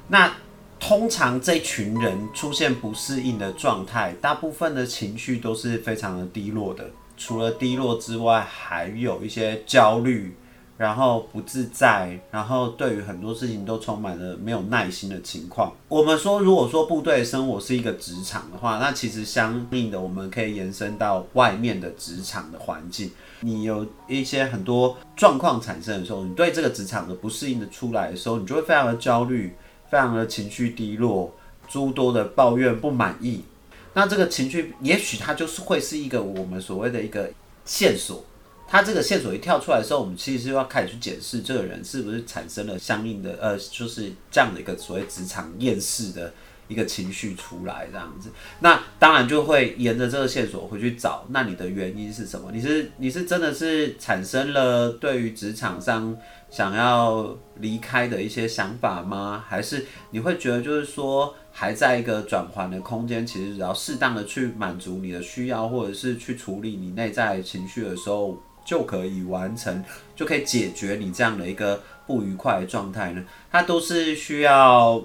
[0.08, 0.30] 那
[0.78, 6.90] 通常这群人出现不适应的状态，大部分的情绪都是非常的低落的。
[7.16, 10.36] 除了低落之外，还有一些焦虑。
[10.76, 15.72] 然后不自在，然后对于很多事情都充满了没有耐心的情况。
[15.88, 23.10] 我们说，如果说部队生活是一个职场的话，那其实相应的我们可以延伸到外面的职场的环境。
[23.40, 29.54] 你有一些很多状况产生的时候，你对这个职场的不适应的出来的时候，你就会非常的焦虑，
[29.90, 31.32] 非常的情绪低落，
[31.68, 33.44] 诸多的抱怨不满意。
[33.94, 37.30] 那这个情绪，也许它就是会是一个我们所谓的一个
[37.64, 38.22] 线索。
[38.68, 46.32] 他这个线索一跳出来的时候，我们其实是要开始去检视这个人是不是产生了相应的呃，就是这样的一个所谓职场厌世的
[46.66, 48.28] 一个情绪出来这样子。
[48.58, 52.50] 那当然就会沿着这个线索回去找，那你的原因是什么？
[52.52, 56.16] 你是你是真的是产生了对于职场上
[56.50, 59.44] 想要离开的一些想法吗？
[59.46, 63.24] 还是你会觉得就是说还在一个转换的空间？
[63.24, 68.36] 其实只要适当的去满足你的需要，或者是去处理你内在情绪的时候。
[68.66, 69.82] 就可以完成，
[70.16, 73.22] 就可以解决你这样的一个不愉快的状态呢？
[73.50, 75.00] 它都是需要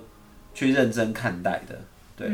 [0.54, 1.80] 去认真看待的，
[2.18, 2.28] 对。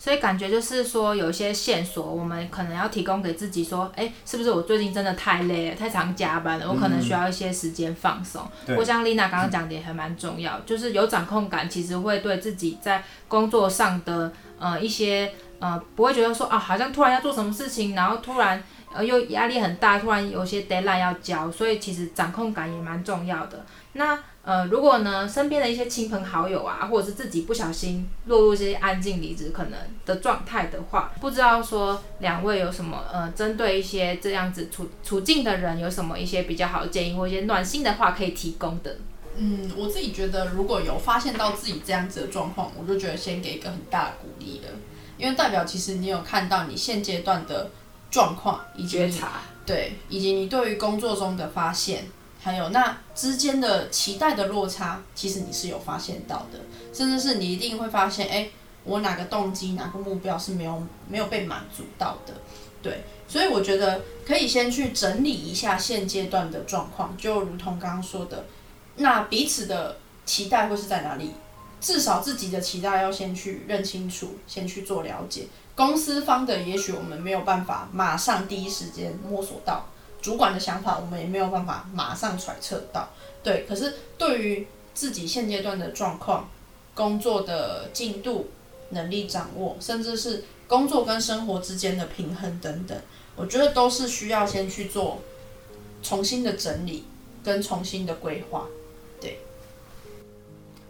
[0.00, 6.70] 所以感觉就是说，有一些线索，我们可能要提供给自己说，哎，是不是我最近真的太累了，太常加班了？
[6.70, 8.46] 我可能需要一些时间放松。
[8.76, 18.62] 我像丽娜刚刚讲的也还蛮重要，就是有掌控感，其实会对自己在工作上的呃一些呃，不会觉得说啊，好像突然要做什么事情，然后突然。
[18.94, 23.64] 呃，又压力很大，突然有些 deadline 要交，所以其实掌控感也蛮重要的。
[23.92, 38.96] 那呃，如果呢，身边的一些亲朋好友啊，或者是自己不小心落入这些安静离职可能的状态的话，不知道说两位有什么呃，针对一些这样子处处境的人，有什么一些比较好的建议或一些暖心的话可以提供的？
[39.36, 44.68] 嗯，我自己觉得，如果有发现到自己这样子的状况，我就觉得先给一个很大的鼓励的，
[45.18, 47.70] 因为代表其实你有看到你现阶段的。
[48.10, 52.06] 状况以及觉察对，以及你对于工作中的发现，
[52.40, 56.58] 还有那之间的期待的落差，其实你是有发现到的，
[56.92, 58.48] 甚至是你一定会发现，哎，
[58.84, 62.32] 我哪个动机、哪个目标是没有没有被满足到的，
[62.82, 68.46] 对，所以我觉得可以先去整理一下现阶段的状况，就如同刚刚说的，
[68.96, 71.32] 那彼此的期待会是在哪里？
[71.80, 75.46] 至少自己的期待要先去认清楚，先去做了解。
[75.78, 79.86] 公司方的也许我们没有办法马上第一时间摸索到，
[80.20, 83.08] 主管的想法我们也没有办法马上揣测到。
[83.44, 86.50] 对，可是对于自己现阶段的状况、
[86.94, 88.50] 工作的进度、
[88.90, 93.00] 能力掌握，甚至是工作跟生活之间的平衡等等，
[93.36, 95.22] 我觉得都是需要先去做
[96.02, 97.04] 重新的整理
[97.44, 98.66] 跟重新的规划。
[99.20, 99.38] 对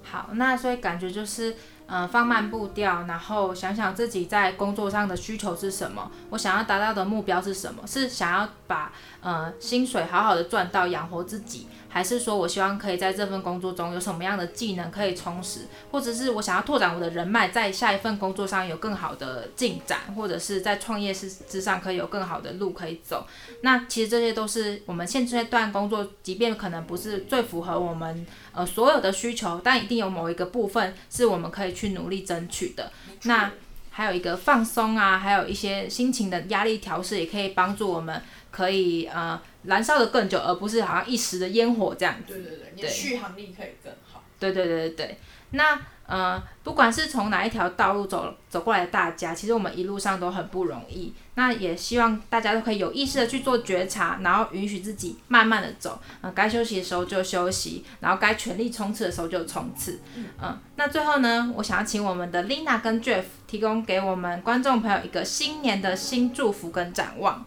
[0.02, 1.54] 好，那所以感觉就是，
[1.90, 11.66] 嗯，放慢步调，然后想想自己在工作上的需求是什么，我想要达到的目标是什么，是想要把呃薪水好好的赚到养活自己。
[11.90, 15.60] 还是说我希望可以在这份工作中有什么样的技能可以充实，
[15.90, 23.26] 或者是我想要拓展我的人脉，在下一份工作上有更好的进展，或者是在创业事之上可以有更好的路可以走。
[23.62, 32.92] 那其实这些都是我们现阶段工作，即便可能不是最符合我们呃所有的需求，但一定有某一个部分是我们可以去努力争取的。
[33.22, 33.50] 那
[33.90, 39.40] 还有一个放松啊，还有一些心情的压力调试，也可以帮助我们可以呃。
[39.68, 42.34] 燃烧的更久，而不是好像一时的烟火这样子。
[42.34, 44.24] 对对对，你的续航力可以更好。
[44.40, 45.18] 对对对对对，
[45.50, 51.12] 那呃，不管是从哪一条道路走走过来的大家，其实我们一路上都很不容易。
[51.34, 56.00] 那也希望大家都可以有意识的去做觉察，然后允许自己 慢慢的走。
[56.22, 60.00] 嗯，该休息的时候就休息，然后该全力冲刺的时候就冲刺。
[60.40, 67.44] 嗯，那最后呢，我想要请我们的 Lina 跟 Jeff 提供给我们观众朋友一个新年的新祝福跟展望。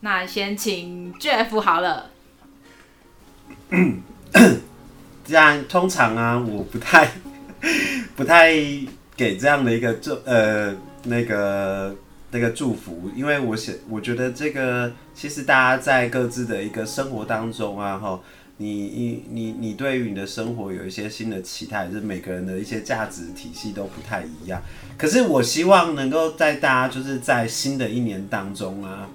[0.00, 2.10] 那先请 Jeff 好了。
[5.24, 7.12] 这样通常啊，我不太
[8.16, 8.52] 不太
[9.14, 10.74] 给这样的一个祝呃
[11.04, 11.94] 那个
[12.30, 18.18] 那个祝福，因为我想我觉得这个其实大家在各自的一个生活当中啊，哈，
[18.56, 24.60] 你你你你对于你的生活有一些新的期待，就是每个人的一些价值体系都不太一样。
[24.98, 29.06] 可是我希望能够在大家就是在新的一年当中啊。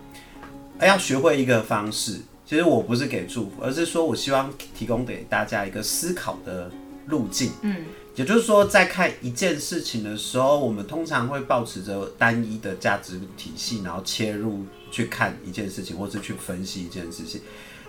[0.81, 6.69] 要学会一个方式，其实我不是给祝福，而是说我希望提供给大家一个思考的
[7.07, 7.51] 路径。
[7.61, 17.41] 嗯，也就是说，在看一件事情的时候，我们通常会保持着单一的价值体系，然后切入去看一件事情，或是去分析一件事情，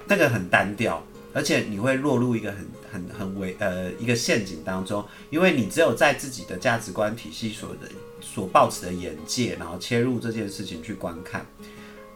[0.07, 7.89] 那个很单调，而且你会落入一个很很很危呃一个陷阱当中，因为你只有在自己的价值观体系所的
[8.21, 11.45] 所抱持的眼界，然后切入这件事情去观看。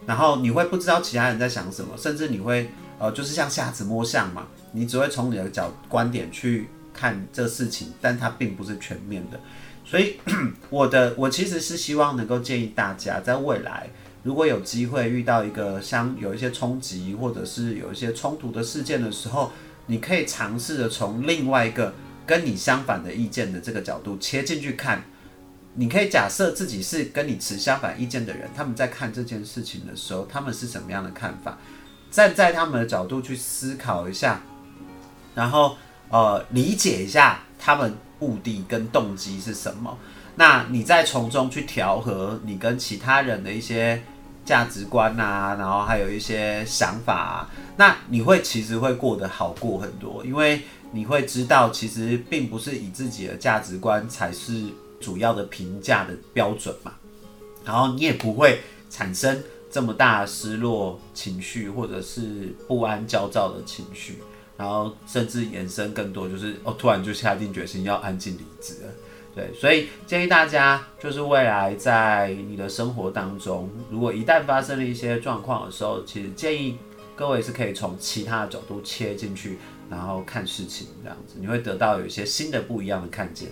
[0.06, 9.38] 然后你会不知道其他人在想什么，甚至你会呃，就是像瞎子摸象嘛，你只会从你的角观点去看这事情，但它并不是全面的。
[9.84, 10.16] 所以
[10.70, 13.88] 我的我其实是希望能够建议大家，在未来
[14.22, 19.52] 如果有机会遇到一个相有一些冲击或者是有一些冲突的事件的时候，
[19.86, 21.94] 你可以尝试着从另外一个
[22.26, 25.04] 跟你相反的意见的这个角度切进去看。
[25.74, 31.56] 你可以假设自己是跟你持相反意见的人，他们在看这件事情的时候，他们是什么样的看法？
[32.10, 34.40] 站在他们的角度去思考一下，
[35.32, 35.76] 然后
[36.08, 39.96] 呃理解一下他们目的跟动机是什么。
[40.34, 44.02] 那你再从中去调和你跟其他人的一些
[44.44, 54.66] 价值观啊，然后还有一些想法啊，那你会其实会过得好过很多，因为你会知道其实并不是以自己的价值观才是。
[55.00, 56.92] 主要的评价的标准嘛，
[57.64, 64.18] 然后你也不会产生这么大的失落情绪，或者是不安焦躁的情绪，
[64.56, 68.88] 然后甚至延伸更多，就是哦，突然就下定决心要安静离职了。
[69.32, 76.76] 对，所以建议大家，就是未来在你的生活当中，如果一旦发生了一些状况的时候，其实建议
[77.14, 79.56] 各位是可以从其他的角度切进去，
[79.88, 83.48] 然后看事情这样子，你会得到有一些新的不一样的看见。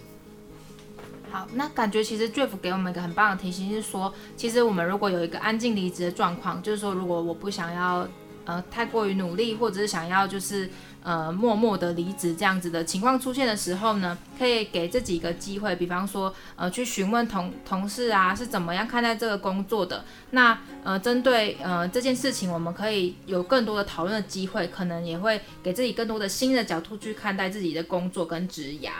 [1.31, 8.09] 好，那感觉其实 Jeff 给我们一个很棒的提醒，是说，其实我们如果有一个安静离职的状况，就是说，如果我不想要
[8.47, 10.71] 呃太过于努力，或者是想要就是
[11.03, 28.91] 呃默默的离职这样子的情况出现的时候呢，可以给自己一个机会，比方说呃去询问同同事啊是怎么样看待这个工作的，那呃针对呃这件事情，我们可以有更多的讨论的机会，可能也会给自己更多的新的角度去看待自己的工作跟职涯。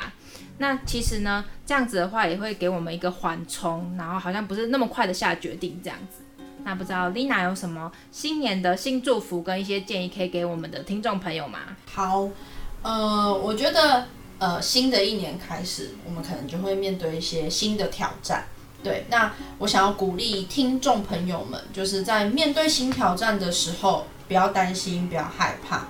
[0.59, 6.23] 那其实呢，这样子的话也会给我们一个缓冲，然后好像不是那么快的下决定这样子。
[6.65, 11.61] 那不知道 Lina 有什么新年的新祝福跟一些建议可以给我们的听众朋友吗？
[11.91, 12.29] 好，
[12.83, 14.07] 呃，我觉得
[14.39, 18.45] 呃新的一年开始，我们可能就会面对一些新的挑战。
[18.83, 25.87] 对，那我想要鼓励听众朋友们，就是在面对新挑战的时候，不要担心，不要害怕。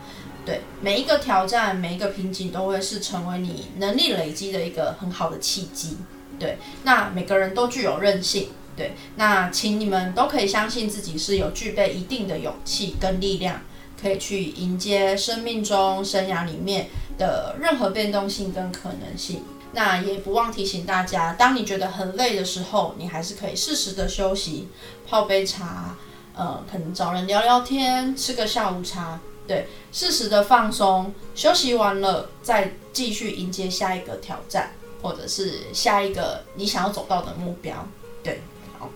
[0.49, 5.99] 对，每一个挑战，每一个瓶颈，都会是成为你能力累积的一个很好的契机。
[6.39, 8.49] 对，那每个人都具有韧性。
[8.75, 13.61] 对，那请你们都可以相信自己是有具备一定的勇气跟力量，
[14.01, 16.87] 可以去迎接生命中、生涯里面
[17.19, 19.43] 的任何变动性跟可能性。
[19.73, 24.69] 那也不忘提醒大家，当你觉得很累的时候，你还是可以适时的休息，
[25.07, 25.95] 泡杯茶，
[26.35, 34.73] 呃，可能找人聊聊天，吃个下午茶，对，适时的放松，休息完了再继续迎接下一个挑战，
[35.03, 37.75] 或者是下一个你想要走到的目标，
[38.23, 38.41] 对。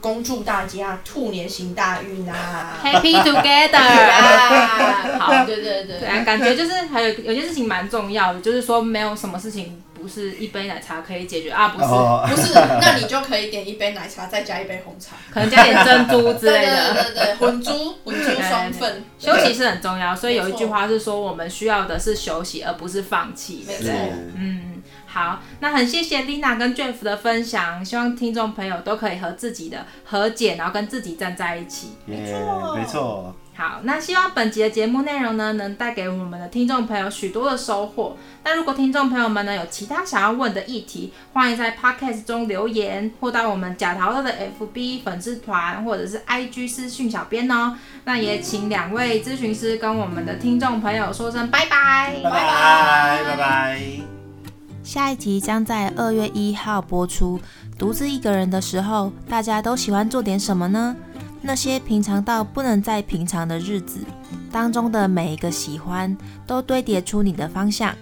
[0.00, 5.18] 恭祝大家兔年行大运啊！Happy together 啊！
[5.18, 11.86] 好，对对对，对啊，感觉就是还有有些事情蛮重要的，就是说没有什么事情不是一杯奶茶可以解决啊，不是
[12.34, 19.04] 不是， 那你就可以点一杯奶茶，再加一杯红茶，可能加点珍珠之类的，对对对，混珠混珠双份。
[19.18, 23.64] 休息是很重要，所以有一句话是说，我们需要的是休息，而不是放弃。
[23.66, 23.92] 没错，
[24.36, 24.82] 嗯。
[25.06, 31.88] 好，那很谢谢 Lina 跟 Jeff 的分享，希望听众朋友都可以和自己的和解，然后跟自己站在一起。
[32.06, 33.34] 没错，没错。
[33.62, 38.16] 好，那希望本集的节目内容呢，能带给我们的听众朋友许多的收获。
[38.42, 47.76] 那如果听众朋友们呢有其他想要问的议题，欢迎在 Podcast 中留言，或到我们假桃乐的 FB 粉丝团或者是 IG 私讯小编哦。
[48.02, 53.80] 那也请两位咨询师跟我们的听众朋友说声拜拜，拜拜，拜拜。
[54.82, 57.40] 下一集将在二月一号播出。
[57.78, 60.96] 独自一个人的时候，大家都喜欢做点什么呢？
[61.42, 63.98] 那些平常到不能再平常的日子
[64.50, 66.16] 当中的每一个喜欢，
[66.46, 67.94] 都堆叠出你的方向。